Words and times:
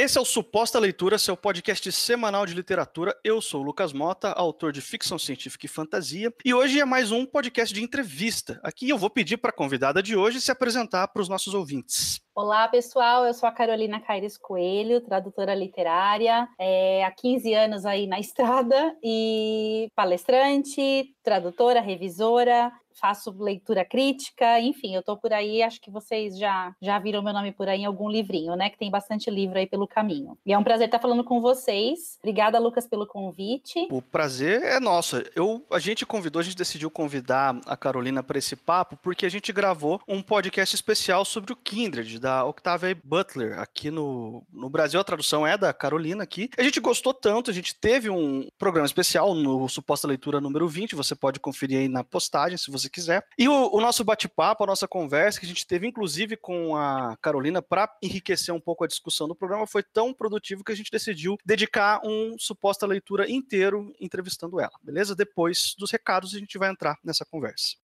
Esse 0.00 0.16
é 0.16 0.20
o 0.20 0.24
Suposta 0.24 0.78
Leitura, 0.78 1.18
seu 1.18 1.36
podcast 1.36 1.90
semanal 1.90 2.46
de 2.46 2.54
literatura. 2.54 3.18
Eu 3.24 3.42
sou 3.42 3.60
o 3.60 3.64
Lucas 3.64 3.92
Mota, 3.92 4.30
autor 4.30 4.70
de 4.70 4.80
ficção 4.80 5.18
científica 5.18 5.66
e 5.66 5.68
fantasia, 5.68 6.32
e 6.44 6.54
hoje 6.54 6.78
é 6.78 6.84
mais 6.84 7.10
um 7.10 7.26
podcast 7.26 7.74
de 7.74 7.82
entrevista. 7.82 8.60
Aqui 8.62 8.88
eu 8.88 8.96
vou 8.96 9.10
pedir 9.10 9.38
para 9.38 9.50
a 9.50 9.52
convidada 9.52 10.00
de 10.00 10.14
hoje 10.14 10.40
se 10.40 10.52
apresentar 10.52 11.08
para 11.08 11.20
os 11.20 11.28
nossos 11.28 11.52
ouvintes. 11.52 12.20
Olá, 12.32 12.68
pessoal. 12.68 13.24
Eu 13.24 13.34
sou 13.34 13.48
a 13.48 13.50
Carolina 13.50 13.98
Caires 13.98 14.38
Coelho, 14.38 15.00
tradutora 15.00 15.52
literária, 15.52 16.48
é, 16.56 17.04
há 17.04 17.10
15 17.10 17.52
anos 17.52 17.84
aí 17.84 18.06
na 18.06 18.20
estrada 18.20 18.96
e 19.02 19.88
palestrante, 19.96 21.12
tradutora, 21.24 21.80
revisora, 21.80 22.70
faço 22.98 23.34
leitura 23.38 23.84
crítica, 23.84 24.60
enfim, 24.60 24.94
eu 24.94 25.02
tô 25.02 25.16
por 25.16 25.32
aí, 25.32 25.62
acho 25.62 25.80
que 25.80 25.90
vocês 25.90 26.38
já, 26.38 26.74
já 26.80 26.98
viram 26.98 27.22
meu 27.22 27.32
nome 27.32 27.52
por 27.52 27.68
aí 27.68 27.80
em 27.80 27.84
algum 27.84 28.08
livrinho, 28.08 28.54
né? 28.56 28.70
Que 28.70 28.78
tem 28.78 28.90
bastante 28.90 29.30
livro 29.30 29.58
aí 29.58 29.66
pelo 29.66 29.86
caminho. 29.86 30.36
E 30.44 30.52
é 30.52 30.58
um 30.58 30.64
prazer 30.64 30.86
estar 30.86 30.98
falando 30.98 31.24
com 31.24 31.40
vocês. 31.40 32.18
Obrigada, 32.18 32.58
Lucas, 32.58 32.86
pelo 32.86 33.06
convite. 33.06 33.86
O 33.90 34.02
prazer 34.02 34.62
é 34.62 34.80
nosso. 34.80 35.22
Eu, 35.34 35.64
a 35.70 35.78
gente 35.78 36.04
convidou, 36.04 36.40
a 36.40 36.42
gente 36.42 36.56
decidiu 36.56 36.90
convidar 36.90 37.60
a 37.66 37.76
Carolina 37.76 38.22
para 38.22 38.38
esse 38.38 38.56
papo 38.56 38.96
porque 38.96 39.26
a 39.26 39.30
gente 39.30 39.52
gravou 39.52 40.00
um 40.06 40.22
podcast 40.22 40.74
especial 40.74 41.24
sobre 41.24 41.52
o 41.52 41.56
Kindred, 41.56 42.18
da 42.18 42.44
Octavia 42.44 42.98
Butler, 43.04 43.58
aqui 43.58 43.90
no, 43.90 44.42
no 44.52 44.68
Brasil. 44.68 45.00
A 45.00 45.04
tradução 45.04 45.46
é 45.46 45.56
da 45.56 45.72
Carolina 45.72 46.22
aqui. 46.24 46.50
A 46.58 46.62
gente 46.62 46.80
gostou 46.80 47.14
tanto, 47.14 47.50
a 47.50 47.54
gente 47.54 47.74
teve 47.74 48.10
um 48.10 48.48
programa 48.58 48.86
especial 48.86 49.34
no 49.34 49.68
Suposta 49.68 50.08
Leitura 50.08 50.40
número 50.40 50.68
20, 50.68 50.94
você 50.94 51.14
pode 51.14 51.40
conferir 51.40 51.78
aí 51.78 51.88
na 51.88 52.02
postagem 52.02 52.58
se 52.58 52.70
você 52.70 52.87
você 52.88 52.90
quiser. 52.90 53.24
E 53.38 53.48
o, 53.48 53.74
o 53.74 53.80
nosso 53.80 54.02
bate-papo, 54.02 54.64
a 54.64 54.66
nossa 54.66 54.88
conversa 54.88 55.38
que 55.38 55.46
a 55.46 55.48
gente 55.48 55.66
teve, 55.66 55.86
inclusive, 55.86 56.36
com 56.36 56.76
a 56.76 57.16
Carolina, 57.20 57.62
para 57.62 57.88
enriquecer 58.02 58.54
um 58.54 58.60
pouco 58.60 58.84
a 58.84 58.88
discussão 58.88 59.28
do 59.28 59.36
programa, 59.36 59.66
foi 59.66 59.82
tão 59.82 60.12
produtivo 60.12 60.64
que 60.64 60.72
a 60.72 60.76
gente 60.76 60.90
decidiu 60.90 61.36
dedicar 61.44 62.00
um 62.04 62.36
suposta 62.38 62.86
leitura 62.86 63.30
inteiro 63.30 63.92
entrevistando 64.00 64.60
ela, 64.60 64.72
beleza? 64.82 65.14
Depois 65.14 65.74
dos 65.78 65.90
recados, 65.90 66.34
a 66.34 66.38
gente 66.38 66.58
vai 66.58 66.70
entrar 66.70 66.96
nessa 67.04 67.24
conversa. 67.24 67.76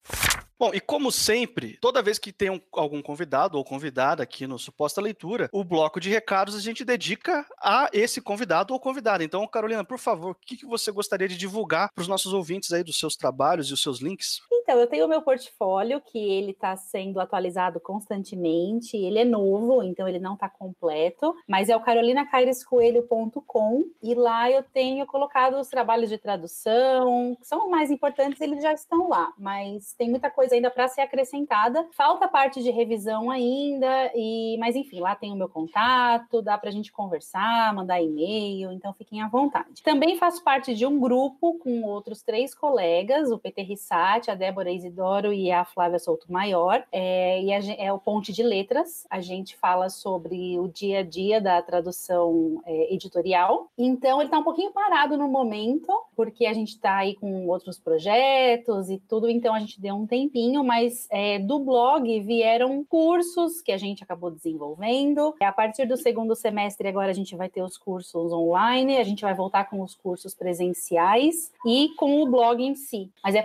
Bom, 0.57 0.71
e 0.73 0.79
como 0.79 1.11
sempre, 1.11 1.77
toda 1.81 2.01
vez 2.01 2.17
que 2.17 2.31
tem 2.31 2.49
um, 2.49 2.61
algum 2.71 3.01
convidado 3.01 3.57
ou 3.57 3.65
convidada 3.65 4.23
aqui 4.23 4.47
no 4.47 4.57
Suposta 4.57 5.01
Leitura, 5.01 5.49
o 5.51 5.65
bloco 5.65 5.99
de 5.99 6.09
recados 6.09 6.55
a 6.55 6.61
gente 6.61 6.85
dedica 6.85 7.45
a 7.61 7.89
esse 7.91 8.21
convidado 8.21 8.73
ou 8.73 8.79
convidada. 8.79 9.21
Então, 9.21 9.45
Carolina, 9.47 9.83
por 9.83 9.99
favor, 9.99 10.31
o 10.31 10.35
que, 10.35 10.55
que 10.55 10.65
você 10.65 10.93
gostaria 10.93 11.27
de 11.27 11.35
divulgar 11.35 11.89
para 11.93 12.01
os 12.01 12.07
nossos 12.07 12.31
ouvintes 12.31 12.71
aí 12.71 12.85
dos 12.85 12.97
seus 12.97 13.17
trabalhos 13.17 13.69
e 13.69 13.73
os 13.73 13.81
seus 13.81 13.99
links? 13.99 14.39
Então, 14.65 14.79
eu 14.79 14.87
tenho 14.87 15.05
o 15.05 15.07
meu 15.07 15.21
portfólio, 15.21 16.01
que 16.01 16.17
ele 16.17 16.49
está 16.49 16.75
sendo 16.75 17.19
atualizado 17.19 17.79
constantemente, 17.79 18.97
ele 18.97 19.19
é 19.19 19.23
novo, 19.23 19.83
então 19.83 20.07
ele 20.07 20.17
não 20.17 20.33
está 20.33 20.49
completo, 20.49 21.35
mas 21.47 21.69
é 21.69 21.75
o 21.75 21.79
carolinacairescoelho.com 21.79 23.83
e 24.01 24.15
lá 24.15 24.49
eu 24.49 24.63
tenho 24.63 25.05
colocado 25.05 25.59
os 25.59 25.67
trabalhos 25.67 26.09
de 26.09 26.17
tradução, 26.17 27.37
que 27.39 27.45
são 27.45 27.69
mais 27.69 27.91
importantes, 27.91 28.41
eles 28.41 28.63
já 28.63 28.73
estão 28.73 29.07
lá, 29.07 29.31
mas 29.37 29.93
tem 29.93 30.09
muita 30.09 30.31
coisa 30.31 30.55
ainda 30.55 30.71
para 30.71 30.87
ser 30.87 31.01
acrescentada. 31.01 31.87
Falta 31.91 32.27
parte 32.27 32.63
de 32.63 32.71
revisão 32.71 33.29
ainda, 33.29 34.11
e 34.15 34.57
mas 34.57 34.75
enfim, 34.75 34.99
lá 34.99 35.15
tem 35.15 35.31
o 35.31 35.35
meu 35.35 35.47
contato, 35.47 36.41
dá 36.41 36.57
para 36.57 36.69
a 36.69 36.73
gente 36.73 36.91
conversar, 36.91 37.71
mandar 37.75 38.01
e-mail, 38.01 38.71
então 38.71 38.95
fiquem 38.95 39.21
à 39.21 39.27
vontade. 39.27 39.83
Também 39.83 40.17
faço 40.17 40.43
parte 40.43 40.73
de 40.73 40.87
um 40.87 40.99
grupo 40.99 41.59
com 41.59 41.83
outros 41.83 42.23
três 42.23 42.55
colegas, 42.55 43.29
o 43.29 43.37
PT 43.37 43.61
Rissati, 43.61 44.31
a 44.31 44.35
Débora 44.35 44.54
Isidoro 44.67 45.31
e 45.33 45.51
a 45.51 45.63
Flávia 45.63 45.99
Souto 45.99 46.31
Maior, 46.31 46.83
é, 46.91 47.41
e 47.41 47.53
a, 47.53 47.59
é 47.77 47.93
o 47.93 47.99
Ponte 47.99 48.33
de 48.33 48.43
Letras. 48.43 49.05
A 49.09 49.21
gente 49.21 49.55
fala 49.55 49.89
sobre 49.89 50.59
o 50.59 50.67
dia 50.67 50.99
a 50.99 51.03
dia 51.03 51.39
da 51.39 51.61
tradução 51.61 52.61
é, 52.65 52.93
editorial. 52.93 53.69
Então 53.77 54.19
ele 54.19 54.27
está 54.27 54.39
um 54.39 54.43
pouquinho 54.43 54.71
parado 54.71 55.17
no 55.17 55.27
momento, 55.27 55.91
porque 56.15 56.45
a 56.45 56.53
gente 56.53 56.69
está 56.69 56.97
aí 56.97 57.15
com 57.15 57.47
outros 57.47 57.79
projetos 57.79 58.89
e 58.89 58.97
tudo, 58.97 59.29
então 59.29 59.53
a 59.53 59.59
gente 59.59 59.79
deu 59.79 59.95
um 59.95 60.05
tempinho 60.05 60.55
mas 60.63 61.07
é, 61.11 61.39
do 61.39 61.59
blog 61.59 62.19
vieram 62.21 62.83
cursos 62.83 63.61
que 63.61 63.71
a 63.71 63.77
gente 63.77 64.03
acabou 64.03 64.31
desenvolvendo. 64.31 65.33
A 65.41 65.51
partir 65.51 65.85
do 65.85 65.97
segundo 65.97 66.35
semestre, 66.35 66.87
agora 66.87 67.11
a 67.11 67.13
gente 67.13 67.35
vai 67.35 67.49
ter 67.49 67.61
os 67.61 67.77
cursos 67.77 68.31
online, 68.33 68.97
a 68.97 69.03
gente 69.03 69.21
vai 69.21 69.33
voltar 69.33 69.69
com 69.69 69.81
os 69.81 69.95
cursos 69.95 70.33
presenciais 70.33 71.51
e 71.65 71.89
com 71.97 72.21
o 72.21 72.27
blog 72.27 72.63
em 72.63 72.75
si. 72.75 73.09
Mas 73.23 73.35
é 73.35 73.41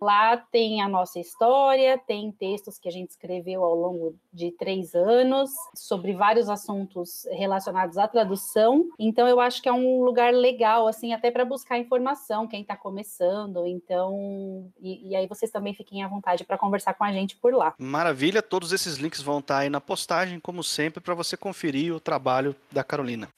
Lá 0.00 0.36
tem 0.36 0.82
a 0.82 0.88
nossa 0.88 1.18
história, 1.18 1.98
tem 1.98 2.30
textos 2.32 2.78
que 2.78 2.88
a 2.88 2.92
gente 2.92 3.10
escreveu 3.10 3.64
ao 3.64 3.74
longo 3.74 4.16
de 4.32 4.50
três 4.52 4.94
anos 4.94 5.50
sobre 5.74 6.12
vários 6.12 6.48
assuntos 6.48 7.26
relacionados 7.30 7.96
à 7.98 8.06
tradução. 8.06 8.88
Então, 8.98 9.26
eu 9.26 9.40
acho 9.40 9.62
que 9.62 9.68
é 9.68 9.72
um 9.72 10.02
lugar 10.02 10.32
legal, 10.32 10.86
assim, 10.86 11.12
até 11.12 11.30
para 11.30 11.44
buscar 11.44 11.78
informação, 11.78 12.46
quem 12.46 12.62
está 12.62 12.76
começando. 12.76 13.66
Então, 13.66 14.70
e, 14.80 15.10
e 15.10 15.16
aí 15.16 15.26
vocês 15.26 15.50
também 15.50 15.74
fiquem 15.74 16.02
à 16.02 16.08
vontade 16.08 16.44
para 16.44 16.58
conversar 16.58 16.94
com 16.94 17.04
a 17.04 17.12
gente 17.12 17.36
por 17.36 17.54
lá. 17.54 17.74
Maravilha, 17.78 18.42
todos 18.42 18.72
esses 18.72 18.96
links 18.96 19.22
vão 19.22 19.38
estar 19.38 19.54
tá 19.54 19.60
aí 19.60 19.70
na 19.70 19.80
postagem, 19.80 20.40
como 20.40 20.62
sempre, 20.62 21.00
para 21.00 21.14
você 21.14 21.36
conferir 21.36 21.94
o 21.94 22.00
trabalho 22.00 22.54
da 22.70 22.84
Carolina. 22.84 23.28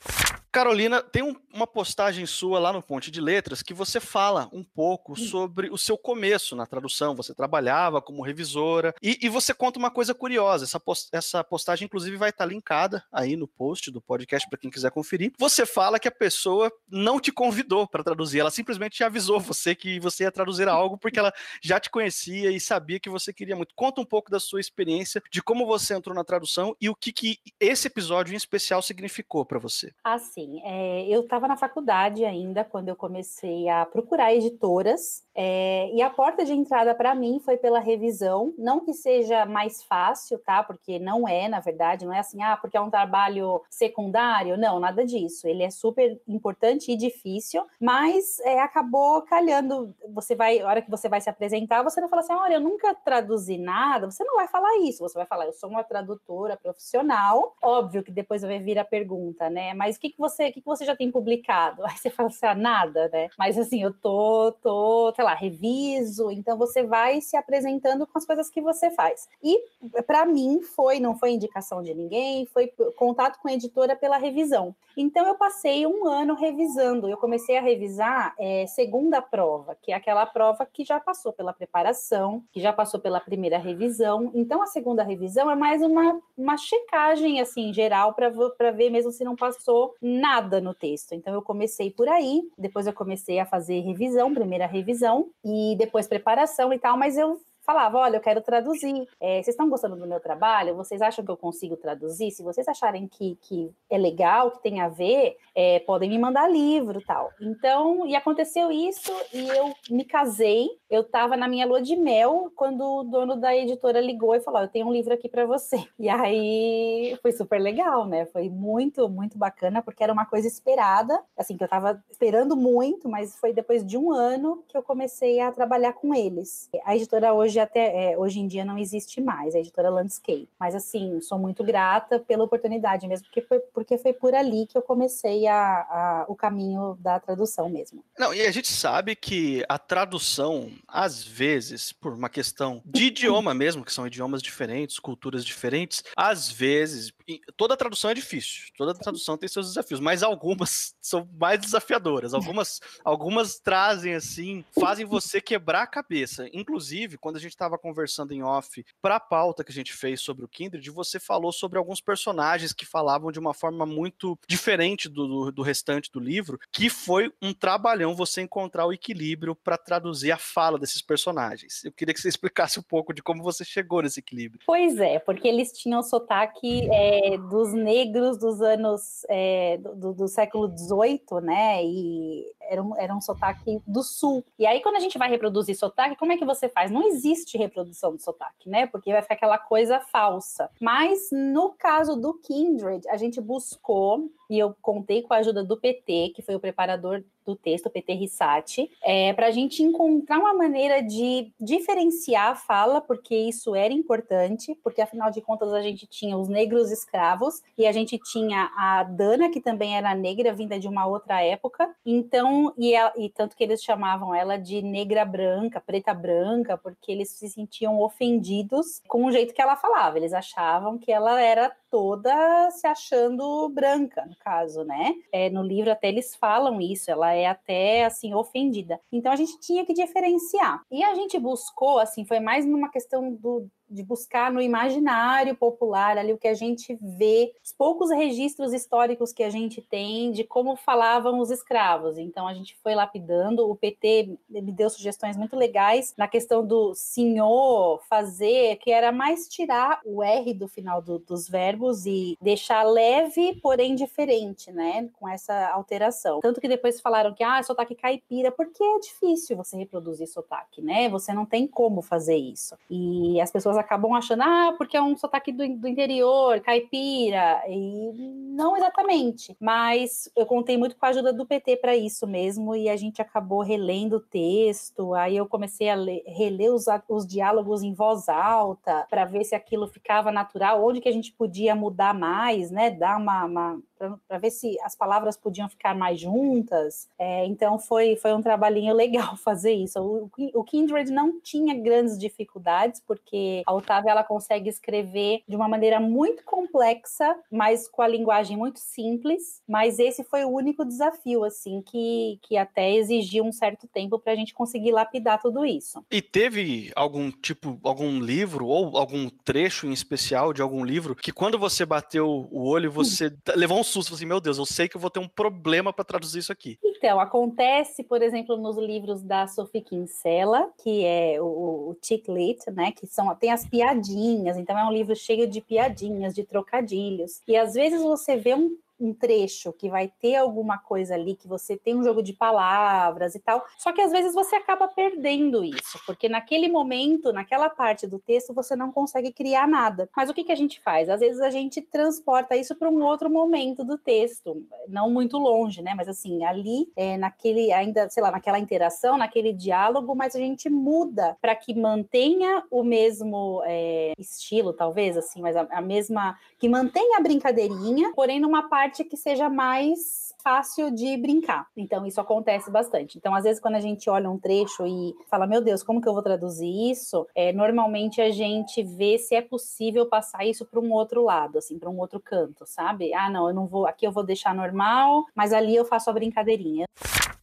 Carolina, 0.53 1.03
tem 1.03 1.23
um, 1.23 1.35
uma 1.51 1.67
postagem 1.67 2.27
sua 2.27 2.61
lá 2.61 2.75
no 2.75 2.83
Ponte 2.83 3.11
de 3.11 3.23
Letras 3.23 3.63
que 3.63 3.73
você 3.73 3.99
fala 3.99 4.51
um 4.53 4.63
pouco 4.63 5.17
sobre 5.17 5.71
o 5.71 5.79
seu 5.79 5.92
começo 5.97 6.55
na 6.55 6.67
tradução. 6.67 7.15
Você 7.15 7.35
trabalhava 7.35 8.03
como 8.03 8.23
revisora 8.23 8.95
e, 9.03 9.19
e 9.23 9.29
você 9.29 9.55
conta 9.55 9.79
uma 9.79 9.91
coisa 9.91 10.15
curiosa. 10.15 10.65
Essa, 10.65 10.79
post, 10.79 11.09
essa 11.13 11.43
postagem, 11.43 11.87
inclusive, 11.87 12.17
vai 12.17 12.31
estar 12.31 12.45
linkada 12.45 13.05
aí 13.11 13.37
no 13.37 13.49
post 13.49 13.91
do 13.91 14.01
podcast 14.01 14.49
para 14.49 14.59
quem 14.59 14.71
quiser 14.71 14.91
conferir. 14.91 15.33
Você 15.39 15.65
fala 15.65 15.99
que 15.99 16.09
a 16.09 16.13
pessoa 16.13 16.71
não 16.89 17.19
te 17.19 17.33
convidou 17.33 17.87
para 17.87 18.05
traduzir, 18.05 18.41
ela 18.41 18.51
simplesmente 18.51 18.97
te 18.97 19.05
avisou 19.05 19.41
você 19.41 19.75
que 19.75 19.99
você 20.01 20.25
ia 20.25 20.33
traduzir 20.33 20.69
algo 20.69 20.99
porque 20.99 21.19
ela 21.19 21.33
já 21.63 21.81
te 21.81 21.91
conhecia 21.91 22.51
e 22.51 22.61
sabia 22.61 23.01
que 23.01 23.09
você 23.09 23.33
queria 23.33 23.57
muito. 23.57 23.75
Conta 23.75 24.01
um 24.01 24.05
pouco 24.05 24.31
da 24.31 24.39
sua 24.39 24.61
experiência, 24.61 25.23
de 25.31 25.43
como 25.43 25.67
você 25.67 25.95
entrou 25.95 26.15
na 26.15 26.25
tradução 26.25 26.77
e 26.81 26.89
o 26.89 26.95
que, 26.95 27.13
que 27.13 27.39
esse 27.59 27.87
episódio 27.87 28.35
em 28.35 28.37
especial 28.37 28.83
significou 28.83 29.45
para 29.45 29.59
você. 29.59 29.93
Assim, 30.05 30.43
assim, 30.43 30.61
é, 30.65 31.07
eu 31.09 31.23
estava 31.23 31.47
na 31.47 31.57
faculdade 31.57 32.25
ainda 32.25 32.65
quando 32.65 32.89
eu 32.89 32.97
comecei 32.97 33.69
a 33.69 33.87
procurar 33.87 34.35
editoras, 34.35 35.23
é, 35.35 35.82
e 35.93 36.03
a 36.03 36.11
porta 36.11 36.45
de 36.45 36.53
entrada 36.53 36.95
para 36.95 37.15
mim 37.15 37.41
foi 37.41 37.57
pela 37.57 37.81
revisão. 37.81 38.53
Não 38.59 38.81
que 38.81 38.93
seja 38.93 39.47
mais 39.47 39.83
fácil, 39.83 40.39
tá? 40.39 40.63
Porque 40.63 40.99
não 40.99 41.27
é, 41.27 41.49
na 41.49 41.61
verdade, 41.61 42.05
não 42.05 42.13
é 42.13 42.21
assim, 42.21 42.43
ah, 42.43 42.57
porque 42.57 42.77
é 42.77 42.81
um 42.81 42.91
trabalho 42.91 43.63
secundário. 43.71 44.57
Não, 44.57 44.79
nada 44.79 45.05
disso. 45.05 45.47
Ele 45.49 45.63
é 45.63 45.71
super 45.71 46.21
importante 46.29 46.93
e 46.93 46.97
difícil, 46.97 47.65
mas 47.81 48.39
é, 48.41 48.61
acabou 48.61 49.23
calhando. 49.23 49.95
Você 50.15 50.35
vai, 50.35 50.61
a 50.61 50.67
hora 50.67 50.83
que 50.83 50.91
você 50.91 51.09
vai 51.09 51.21
se 51.21 51.31
apresentar, 51.31 51.83
você 51.83 52.01
não 52.01 52.09
fala 52.09 52.23
assim, 52.23 52.35
olha, 52.35 52.55
eu 52.55 52.61
nunca 52.61 52.95
traduzi 52.95 53.59
nada. 53.59 54.11
Você 54.11 54.25
não 54.25 54.37
vai 54.37 54.49
falar 54.49 54.77
isso. 54.79 55.01
Você 55.01 55.15
vai 55.15 55.27
falar, 55.27 55.47
eu 55.47 55.53
sou 55.53 55.71
uma 55.71 55.85
tradutora 55.85 56.57
profissional. 56.57 57.57
Óbvio 57.63 58.03
que 58.03 58.11
depois 58.11 58.43
vai 58.43 58.59
vir 58.59 58.79
a 58.79 58.85
pergunta, 58.85 59.49
né? 59.49 59.75
Mas 59.75 59.97
o 59.97 60.01
que, 60.01 60.11
que 60.11 60.19
você 60.19 60.49
o 60.49 60.53
que 60.53 60.63
você 60.65 60.85
já 60.85 60.97
tem 60.97 61.11
publicado? 61.11 61.85
Aí 61.87 61.97
você 61.97 62.11
fala 62.11 62.29
assim, 62.29 62.47
ah, 62.47 62.55
nada, 62.55 63.09
né? 63.13 63.29
Mas 63.39 63.59
assim, 63.59 63.83
eu 63.83 63.93
tô, 63.93 64.53
tô, 64.63 65.13
sei 65.15 65.25
lá, 65.25 65.35
reviso. 65.73 66.31
Então 66.31 66.57
você 66.57 66.83
vai 66.83 67.21
se 67.21 67.37
apresentando 67.37 68.07
com 68.07 68.19
as 68.19 68.25
coisas 68.25 68.51
que 68.51 68.61
você 68.61 68.91
faz. 68.91 69.29
E 69.43 69.59
para 70.07 70.25
mim 70.25 70.61
foi, 70.63 71.01
não 71.01 71.17
foi 71.17 71.33
indicação 71.33 71.83
de 71.83 71.95
ninguém, 71.95 72.47
foi 72.47 72.73
contato 72.97 73.41
com 73.41 73.49
a 73.49 73.53
editora 73.53 73.97
pela 73.97 74.19
revisão. 74.19 74.75
Então 74.97 75.27
eu 75.27 75.37
passei 75.37 75.87
um 75.87 76.07
ano 76.07 76.35
revisando. 76.35 77.09
Eu 77.09 77.17
comecei 77.17 77.57
a 77.57 77.63
revisar 77.63 78.35
é, 78.39 78.67
segunda 78.67 79.23
prova, 79.23 79.77
que 79.81 79.93
é 79.93 79.95
aquela 79.95 80.27
prova 80.27 80.67
que 80.67 80.85
já 80.85 81.01
passou 81.01 81.33
pela 81.33 81.53
preparação, 81.53 82.43
que 82.53 82.61
já 82.61 82.73
passou 82.73 83.01
pela 83.01 83.21
primeira 83.21 83.59
revisão. 83.59 84.31
Então 84.35 84.63
a 84.63 84.67
segunda 84.67 85.03
revisão 85.03 85.51
é 85.51 85.57
mais 85.57 85.83
uma, 85.83 86.21
uma 86.37 86.57
checagem 86.57 87.41
assim 87.41 87.73
geral 87.73 88.15
para 88.15 88.71
ver 88.71 88.91
mesmo 88.91 89.11
se 89.11 89.25
não 89.25 89.35
passou 89.35 89.95
nada 90.01 90.61
no 90.61 90.75
texto. 90.75 91.15
Então 91.15 91.33
eu 91.33 91.43
comecei 91.43 91.91
por 91.91 92.09
aí, 92.09 92.43
depois 92.59 92.87
eu 92.87 92.93
comecei 92.93 93.39
a 93.39 93.47
fazer 93.47 93.81
revisão, 93.81 94.35
primeira 94.35 94.67
revisão 94.67 95.31
e 95.45 95.52
depois 95.77 96.07
preparação 96.07 96.73
e 96.73 96.79
tal, 96.79 96.97
mas 96.97 97.17
eu 97.17 97.41
falava: 97.65 97.99
olha, 97.99 98.17
eu 98.17 98.21
quero 98.21 98.41
traduzir. 98.41 99.09
É, 99.21 99.37
vocês 99.37 99.49
estão 99.49 99.69
gostando 99.69 99.97
do 99.97 100.07
meu 100.07 100.21
trabalho? 100.21 100.77
Vocês 100.77 101.01
acham 101.01 101.25
que 101.25 101.31
eu 101.31 101.37
consigo 101.37 101.77
traduzir? 101.77 102.31
Se 102.31 102.43
vocês 102.43 102.67
acharem 102.69 103.09
que, 103.09 103.37
que 103.41 103.71
é 103.91 103.97
legal, 103.97 104.51
que 104.51 104.63
tem 104.63 104.81
a 104.81 104.89
ver, 104.89 105.37
é, 105.55 105.81
podem 105.81 106.11
me 106.11 106.19
mandar 106.19 106.51
livro 106.51 107.01
tal. 107.07 107.31
Então, 107.41 108.07
e 108.07 108.15
aconteceu 108.15 108.71
isso, 108.71 109.13
e 109.33 109.49
eu 109.49 109.73
me 109.91 110.05
casei. 110.05 110.69
Eu 110.91 111.03
estava 111.03 111.37
na 111.37 111.49
minha 111.49 111.67
lua 111.67 111.81
de 111.81 111.97
mel 111.97 112.53
quando 112.55 112.83
o 112.83 113.05
dono 113.05 113.37
da 113.37 113.57
editora 113.57 114.01
ligou 114.01 114.35
e 114.35 114.41
falou: 114.41 114.61
Eu 114.61 114.69
tenho 114.69 114.87
um 114.87 114.93
livro 114.93 115.15
aqui 115.15 115.29
para 115.29 115.47
você. 115.47 115.83
E 116.03 116.09
aí 116.09 117.17
foi 117.23 117.31
super 117.31 117.61
legal, 117.61 118.07
né? 118.07 118.27
Foi 118.27 118.51
muito, 118.51 119.09
muito 119.09 119.39
bacana, 119.39 119.81
porque 119.81 120.03
era 120.03 120.13
uma 120.13 120.27
coisa 120.27 120.49
esperada, 120.49 121.23
assim, 121.37 121.57
que 121.57 121.63
eu 121.63 121.67
estava 121.67 122.03
esperando 122.11 122.57
muito, 122.57 123.09
mas 123.09 123.39
foi 123.39 123.53
depois 123.53 123.87
de 123.87 123.97
um 123.97 124.11
ano 124.11 124.65
que 124.67 124.77
eu 124.77 124.83
comecei 124.83 125.39
a 125.39 125.53
trabalhar 125.53 125.93
com 125.93 126.13
eles. 126.13 126.69
A 126.85 126.97
editora 126.97 127.33
hoje 127.33 127.52
hoje 127.53 127.61
até 127.61 128.13
é, 128.13 128.19
hoje 128.19 128.41
em 128.41 128.47
dia 128.47 128.65
não 128.65 128.79
existe 128.79 129.21
mais, 129.21 129.55
a 129.55 129.59
editora 129.59 129.91
Landscape. 129.91 130.49
Mas 130.59 130.75
assim, 130.75 131.21
sou 131.21 131.39
muito 131.39 131.63
grata 131.63 132.19
pela 132.19 132.45
oportunidade 132.45 133.07
mesmo, 133.07 133.27
porque 133.27 133.43
foi, 133.43 133.59
porque 133.75 133.99
foi 133.99 134.13
por 134.13 134.35
ali 134.35 134.67
que 134.67 134.77
eu 134.77 134.83
comecei 134.83 135.47
a, 135.47 135.57
a, 135.57 136.25
o 136.29 136.35
caminho 136.35 136.97
da 137.01 137.21
tradução 137.21 137.69
mesmo. 137.69 138.03
Não, 138.19 138.33
e 138.33 138.41
a 138.43 138.51
gente 138.51 138.69
sabe 138.69 139.15
que 139.15 139.65
a 139.69 139.79
tradução, 139.79 140.71
às 140.89 141.23
vezes, 141.23 141.93
por 141.93 142.15
uma 142.15 142.29
questão 142.29 142.83
de 142.85 143.05
idioma 143.05 143.53
mesmo, 143.53 143.85
que 143.85 143.93
são 143.93 144.07
idiomas 144.07 144.43
diferentes, 144.43 144.99
culturas 144.99 145.45
diferentes, 145.45 146.03
às 146.17 146.51
vezes, 146.51 147.13
toda 147.57 147.77
tradução 147.77 148.11
é 148.11 148.15
difícil, 148.15 148.73
toda 148.77 148.95
tradução 148.95 149.37
tem 149.37 149.49
seus 149.49 149.69
desafios, 149.69 150.01
mas 150.01 150.23
algumas 150.23 150.95
são 151.01 151.29
mais 151.39 151.61
desafiadoras, 151.61 152.35
algumas, 152.35 152.81
algumas 153.05 153.59
trazem 153.59 154.15
assim, 154.15 154.65
fazem 154.79 155.05
você 155.05 155.41
quebrar 155.41 155.83
a 155.83 155.87
cabeça. 155.87 156.49
Inclusive, 156.53 157.19
quando 157.19 157.37
a 157.37 157.41
gente 157.41 157.53
estava 157.53 157.79
conversando 157.79 158.33
em 158.33 158.43
off 158.43 158.85
para 159.01 159.17
a 159.17 159.21
pauta 159.21 159.65
que 159.65 159.71
a 159.71 159.75
gente 159.75 159.93
fez 159.93 160.21
sobre 160.21 160.45
o 160.45 160.49
Kindred, 160.49 160.89
você 160.91 161.19
falou 161.19 161.53
sobre 161.53 161.79
alguns 161.79 162.01
personagens 162.01 162.73
que 162.73 162.87
falavam 162.87 163.33
de 163.33 163.39
uma 163.39 163.55
forma 163.55 163.87
muito 163.87 164.39
diferente 164.47 165.09
do, 165.09 165.27
do, 165.27 165.53
do 165.53 165.63
restante 165.63 166.11
do 166.11 166.21
livro, 166.21 166.59
que 166.71 166.89
foi 166.89 167.33
um 167.41 167.53
trabalhão 167.53 168.15
você 168.15 168.43
encontrar 168.43 168.87
o 168.87 168.93
equilíbrio 168.93 169.55
para 169.55 169.77
traduzir 169.77 170.33
a 170.33 170.39
fala 170.39 170.79
desses 170.79 171.03
personagens. 171.03 171.85
Eu 171.85 171.93
queria 171.93 172.15
que 172.15 172.21
você 172.21 172.29
explicasse 172.43 172.79
um 172.79 172.83
pouco 172.83 173.13
de 173.13 173.23
como 173.23 173.43
você 173.43 173.65
chegou 173.65 174.03
nesse 174.03 174.21
equilíbrio. 174.21 174.61
Pois 174.67 174.99
é, 174.99 175.19
porque 175.19 175.47
eles 175.47 175.73
tinham 175.73 176.03
sotaque 176.03 176.89
é, 176.93 177.12
dos 177.51 177.73
negros 177.73 178.39
dos 178.39 178.61
anos 178.61 179.25
é, 179.29 179.79
do, 179.79 180.13
do, 180.13 180.29
século 180.29 180.69
XVIII, 180.77 181.41
né? 181.43 181.85
E 181.85 182.45
era 182.73 182.83
um, 182.83 182.97
era 182.97 183.15
um 183.15 183.21
sotaque 183.21 183.83
do 183.87 184.03
sul. 184.03 184.43
E 184.59 184.67
aí, 184.67 184.81
quando 184.81 184.97
a 184.97 185.01
gente 185.01 185.19
vai 185.19 185.29
reproduzir 185.29 185.77
sotaque, 185.77 186.17
como 186.17 186.33
é 186.33 186.37
que 186.39 186.45
você 186.45 186.69
faz? 186.69 186.91
Não 186.91 187.07
existe 187.07 187.59
reprodução 187.59 188.17
de 188.17 188.23
sotaque, 188.23 188.69
né? 188.69 188.87
Porque 188.87 189.13
vai 189.13 189.21
ficar 189.21 189.35
aquela 189.35 189.59
coisa 189.59 190.01
falsa. 190.01 190.71
Mas 190.81 191.29
no 191.31 191.71
caso 191.71 192.17
do 192.17 192.35
Kindred, 192.35 193.07
a 193.09 193.17
gente 193.17 193.41
buscou 193.41 194.31
e 194.49 194.59
eu 194.59 194.75
contei 194.83 195.23
com 195.23 195.33
a 195.33 195.39
ajuda 195.39 195.65
do 195.65 195.79
PT, 195.79 196.33
que 196.35 196.43
foi 196.43 196.55
o 196.55 196.61
preparador 196.61 197.25
do 197.45 197.57
texto, 197.57 197.91
PT 197.91 198.13
Rissati, 198.13 198.91
é, 199.03 199.33
para 199.33 199.47
a 199.47 199.51
gente 199.51 199.83
encontrar 199.83 200.39
uma 200.39 200.55
maneira 200.55 201.03
de 201.03 201.51
diferenciar 201.59 202.51
a 202.51 202.55
fala, 202.55 203.01
porque 203.01 203.35
isso 203.35 203.75
era 203.75 203.93
importante, 203.93 204.79
porque 204.85 205.01
afinal 205.01 205.31
de 205.31 205.41
contas 205.41 205.73
a 205.73 205.81
gente 205.81 206.07
tinha 206.07 206.37
os 206.37 206.49
negros 206.49 206.93
escravos 206.93 207.63
e 207.77 207.87
a 207.87 207.93
gente 207.93 208.19
tinha 208.19 208.71
a 208.77 209.03
Dana, 209.05 209.51
que 209.51 209.61
também 209.61 209.97
era 209.97 210.15
negra, 210.15 210.53
vinda 210.53 210.79
de 210.79 210.87
uma 210.87 211.07
outra 211.07 211.43
época, 211.43 211.91
então, 212.05 212.62
e, 212.77 212.95
ela, 212.95 213.13
e 213.17 213.31
tanto 213.31 213.57
que 213.57 213.65
eles 213.65 213.83
chamavam 213.83 214.35
ela 214.35 214.59
de 214.59 214.83
negra 214.83 215.25
branca, 215.25 215.81
preta 215.81 216.13
branca, 216.13 216.77
porque 216.77 217.11
eles 217.11 217.31
se 217.31 217.49
sentiam 217.49 218.01
ofendidos 218.01 219.01
com 219.09 219.25
o 219.25 219.33
jeito 219.33 219.55
que 219.55 219.63
ela 219.63 219.77
falava, 219.77 220.19
eles 220.19 220.33
achavam 220.33 220.99
que 220.99 221.11
ela 221.11 221.41
era 221.41 221.75
toda 221.91 222.71
se 222.71 222.87
achando 222.87 223.69
branca, 223.69 224.25
no 224.27 224.37
caso, 224.37 224.83
né? 224.83 225.15
É, 225.31 225.51
no 225.51 225.63
livro 225.63 225.91
até 225.91 226.09
eles 226.09 226.35
falam 226.35 226.81
isso, 226.81 227.11
ela 227.11 227.33
é 227.33 227.47
até 227.47 228.05
assim 228.05 228.35
ofendida. 228.35 228.99
Então 229.11 229.31
a 229.31 229.37
gente 229.37 229.59
tinha 229.61 229.85
que 229.85 229.93
diferenciar. 229.93 230.81
E 230.91 231.05
a 231.05 231.15
gente 231.15 231.39
buscou, 231.39 231.99
assim, 231.99 232.25
foi 232.25 232.41
mais 232.41 232.65
numa 232.65 232.91
questão 232.91 233.33
do 233.35 233.69
de 233.93 234.03
buscar 234.03 234.51
no 234.51 234.61
imaginário 234.61 235.55
popular 235.55 236.17
ali 236.19 236.33
o 236.33 236.39
que 236.39 236.49
a 236.49 236.55
gente 236.55 236.99
vê, 237.01 237.53
os 237.63 237.73
poucos 237.73 238.11
registros 238.11 238.73
históricos 238.73 239.33
que 239.33 239.43
a 239.43 239.51
gente 239.51 239.81
tem 239.81 240.33
de 240.33 240.45
como 240.45 240.77
falavam 240.77 241.39
os 241.39 241.51
escravos. 241.51 242.19
Então 242.19 242.49
a 242.49 242.55
gente 242.55 242.77
foi 242.83 242.95
lapidando, 242.95 243.69
o 243.69 243.77
PT 243.77 244.37
me 244.49 244.73
deu 244.73 244.89
sugestões 244.89 245.37
muito 245.37 245.57
legais 245.57 246.15
na 246.17 246.27
questão 246.27 246.67
do 246.67 246.95
senhor 246.95 248.03
fazer, 248.09 248.77
que 248.77 248.91
era 248.91 249.13
mais 249.13 249.49
tirar 249.49 250.01
o 250.05 250.23
R 250.23 250.55
do 250.55 250.69
final 250.69 251.03
do, 251.03 251.19
dos 251.19 251.49
verbos 251.49 252.07
e 252.07 252.37
deixar 252.41 252.83
leve, 252.83 253.59
porém 253.63 253.95
diferente, 253.95 254.73
né, 254.73 255.09
com 255.19 255.29
essa 255.29 255.69
alteração. 255.71 256.41
Tanto 256.41 256.61
que 256.61 256.69
depois 256.69 257.01
falaram 257.01 257.35
que 257.35 257.45
ah, 257.45 257.63
sotaque 257.63 257.95
caipira, 257.95 258.51
porque 258.51 258.83
é 258.83 258.99
difícil 258.99 259.57
você 259.57 259.77
reproduzir 259.77 260.27
sotaque, 260.27 260.81
né? 260.81 261.09
Você 261.09 261.33
não 261.33 261.45
tem 261.45 261.67
como 261.67 262.03
fazer 262.03 262.37
isso. 262.37 262.77
E 262.91 263.41
as 263.41 263.51
pessoas 263.51 263.77
acabam 263.83 264.15
achando, 264.15 264.43
ah, 264.43 264.75
porque 264.79 264.97
é 264.97 265.03
um 265.03 265.17
sotaque 265.17 265.53
do, 265.53 265.69
do 265.77 265.89
interior, 265.89 266.61
caipira, 266.61 267.63
e 267.69 268.13
não 268.55 268.77
exatamente. 268.77 269.57
Mas 269.61 270.31
eu 270.37 270.47
contei 270.47 270.77
muito 270.77 270.97
com 270.97 271.07
a 271.07 271.11
ajuda 271.11 271.33
do 271.33 271.47
PT 271.47 271.77
para 271.77 271.97
isso 271.97 272.27
mesmo, 272.27 272.75
e 272.75 272.89
a 272.89 272.97
gente 272.97 273.21
acabou 273.21 273.61
relendo 273.61 274.17
o 274.17 274.21
texto, 274.21 275.15
aí 275.15 275.37
eu 275.37 275.47
comecei 275.47 275.89
a 275.89 275.95
ler, 275.95 276.23
reler 276.27 276.73
os, 276.73 276.87
os 277.09 277.27
diálogos 277.27 277.83
em 277.83 277.93
voz 277.93 278.29
alta, 278.29 279.07
para 279.11 279.25
ver 279.25 279.45
se 279.45 279.55
aquilo 279.55 279.87
ficava 279.87 280.33
natural, 280.33 280.85
onde 280.85 281.01
que 281.01 281.09
a 281.09 281.13
gente 281.13 281.33
podia 281.33 281.75
mudar 281.75 282.15
mais, 282.15 282.71
né, 282.71 282.91
dar 282.91 283.19
uma, 283.19 283.45
uma 283.45 283.83
para 284.29 284.39
ver 284.39 284.51
se 284.51 284.79
as 284.83 284.95
palavras 284.95 285.37
podiam 285.37 285.69
ficar 285.69 285.95
mais 285.95 286.21
juntas. 286.21 287.09
É, 287.19 287.45
então 287.47 287.79
foi, 287.79 288.17
foi 288.17 288.33
um 288.33 288.43
trabalhinho 288.43 288.95
legal 288.95 289.37
fazer 289.37 289.73
isso. 289.73 290.01
O, 290.01 290.31
o 290.55 290.65
Kindred 290.65 291.11
não 291.11 291.41
tinha 291.41 291.75
grandes 291.75 292.19
dificuldades, 292.19 293.03
porque 293.07 293.63
a 293.67 293.73
Otávia 293.73 294.11
ela 294.11 294.25
consegue 294.25 294.69
escrever 294.69 295.43
de 295.47 295.57
uma 295.57 295.69
maneira 295.69 296.01
muito 296.01 296.45
complexa, 296.45 297.37
mas 297.51 297.89
com 297.89 298.03
a 298.03 298.09
linguagem 298.09 298.57
muito 298.57 298.79
simples. 298.79 299.63
Mas 299.69 299.99
esse 299.99 300.25
foi 300.25 300.45
o 300.45 300.51
único 300.51 300.85
desafio, 300.85 301.45
assim, 301.45 301.83
que, 301.83 302.39
que 302.43 302.57
até 302.57 302.93
exigiu 302.95 303.45
um 303.45 303.53
certo 303.53 303.87
tempo 303.87 304.19
para 304.19 304.33
a 304.33 304.37
gente 304.37 304.55
conseguir 304.55 304.93
lapidar 304.93 305.41
tudo 305.41 305.65
isso. 305.65 306.05
E 306.11 306.21
teve 306.21 306.91
algum 306.95 307.31
tipo, 307.31 307.79
algum 307.83 308.21
livro 308.21 308.67
ou 308.67 308.97
algum 308.97 309.29
trecho 309.29 309.87
em 309.87 309.93
especial 309.93 310.53
de 310.53 310.63
algum 310.63 310.85
livro 310.85 311.15
que 311.15 311.33
quando 311.33 311.59
você 311.59 311.85
bateu 311.85 312.49
o 312.51 312.65
olho, 312.65 312.91
você 312.91 313.27
hum. 313.27 313.53
levou 313.57 313.79
um 313.79 313.85
susto, 313.93 314.15
assim, 314.15 314.27
meu 314.27 314.41
Deus, 314.41 314.59
eu 314.59 314.67
sei 314.67 314.89
que 314.89 314.97
eu 314.97 315.01
vou 315.01 315.11
ter 315.11 315.21
um 315.21 315.29
problema 315.29 315.93
para 315.93 316.05
traduzir 316.05 316.39
isso 316.39 316.53
aqui. 316.53 316.79
Então, 316.83 317.21
acontece, 317.21 318.03
por 318.03 318.23
exemplo, 318.23 318.57
nos 318.57 318.77
livros 318.77 319.23
da 319.23 319.47
Sophie 319.47 319.83
Kinsella, 319.83 320.71
que 320.83 321.05
é 321.05 321.41
o, 321.41 321.45
o 321.45 321.97
Chick 322.03 322.31
Lit, 322.31 322.71
né, 322.71 322.93
que 322.93 323.07
são, 323.07 323.35
tem 323.35 323.51
as 323.51 323.67
piadinhas, 323.67 324.57
então 324.57 324.79
é 324.79 324.85
um 324.85 324.93
livro 324.93 325.15
cheio 325.15 325.49
de 325.49 325.61
piadinhas, 325.61 326.35
de 326.35 326.45
trocadilhos. 326.45 327.41
E 327.47 327.57
às 327.57 327.75
vezes 327.75 328.03
você 328.03 328.37
vê 328.37 328.55
um 328.55 328.77
um 329.03 329.13
trecho 329.13 329.73
que 329.73 329.91
vai 329.91 330.09
ter 330.21 330.37
alguma 330.37 330.79
coisa 330.79 331.15
ali, 331.15 331.35
que 331.35 331.49
você 331.49 331.77
tem 331.77 331.97
um 331.97 332.05
jogo 332.05 332.23
de 332.23 332.33
palavras 332.33 333.35
e 333.35 333.41
tal. 333.41 333.65
Só 333.77 333.93
que 333.93 334.01
às 334.01 334.13
vezes 334.13 334.35
você 334.35 334.57
acaba 334.57 334.87
perdendo 334.87 335.65
isso, 335.65 336.01
porque 336.07 336.29
naquele 336.29 336.69
momento, 336.69 337.33
naquela 337.33 337.69
parte 337.69 338.07
do 338.07 338.19
texto, 338.19 338.55
você 338.55 338.77
não 338.77 338.93
consegue 338.93 339.33
criar 339.33 339.67
nada. 339.67 340.09
Mas 340.17 340.31
o 340.31 340.35
que, 340.35 340.45
que 340.45 340.53
a 340.53 340.57
gente 340.57 340.81
faz? 340.81 341.09
Às 341.09 341.21
vezes 341.21 341.41
a 341.41 341.51
gente 341.51 341.81
transporta 341.81 342.57
isso 342.57 342.75
para 342.77 342.89
um 342.89 343.03
outro 343.03 343.29
momento 343.29 343.85
do 343.85 343.99
texto, 343.99 344.65
não 344.89 345.11
muito 345.11 345.39
longe, 345.39 345.83
né? 345.83 345.95
Mas 345.95 346.09
assim, 346.09 346.45
ali, 346.45 346.91
é, 346.97 347.17
naquele, 347.17 347.73
ainda, 347.73 348.09
sei 348.09 348.23
lá, 348.23 348.31
naquela 348.31 348.59
interação, 348.59 349.17
naquele 349.19 349.53
diálogo, 349.53 350.15
mas 350.15 350.37
a 350.37 350.39
gente 350.39 350.71
muda 350.71 351.37
para 351.41 351.55
que 351.57 351.75
mantenha 351.75 352.63
o 352.71 352.85
mesmo 352.85 353.63
é, 353.65 354.13
estilo, 354.19 354.73
talvez, 354.73 355.17
assim, 355.17 355.41
mas 355.41 355.57
a, 355.57 355.67
a 355.71 355.81
mesma. 355.81 356.39
que 356.59 356.69
mantenha 356.69 357.19
a 357.19 357.23
brincadeirinha, 357.23 358.13
porém 358.15 358.39
numa 358.39 358.69
parte 358.69 358.92
que 358.93 359.17
seja 359.17 359.49
mais 359.49 360.33
fácil 360.43 360.91
de 360.91 361.17
brincar. 361.17 361.67
Então, 361.77 362.05
isso 362.05 362.21
acontece 362.21 362.71
bastante. 362.71 363.17
Então, 363.17 363.35
às 363.35 363.45
vezes, 363.45 363.61
quando 363.61 363.77
a 363.77 363.81
gente 363.81 364.11
olha 364.11 364.29
um 364.29 364.39
trecho 364.39 364.87
e 364.87 365.15
fala, 365.31 365.47
meu 365.47 365.61
Deus, 365.63 365.83
como 365.83 366.01
que 366.01 366.09
eu 366.09 366.13
vou 366.13 366.23
traduzir 366.23 366.91
isso? 366.91 367.27
É, 367.35 367.53
normalmente 367.53 368.21
a 368.21 368.31
gente 368.31 368.83
vê 368.83 369.19
se 369.19 369.35
é 369.35 369.41
possível 369.41 370.07
passar 370.07 370.45
isso 370.45 370.67
para 370.67 370.81
um 370.81 370.93
outro 370.93 371.23
lado, 371.23 371.59
assim, 371.59 371.79
para 371.79 371.89
um 371.89 371.99
outro 371.99 372.21
canto, 372.21 372.65
sabe? 372.67 373.15
Ah, 373.15 373.31
não, 373.31 373.49
eu 373.49 373.55
não 373.55 373.67
vou, 373.67 373.87
aqui 373.87 374.07
eu 374.07 374.13
vou 374.13 374.25
deixar 374.25 374.55
normal, 374.55 375.25
mas 375.35 375.53
ali 375.53 375.77
eu 375.77 375.85
faço 375.85 376.11
a 376.11 376.13
brincadeirinha 376.13 376.87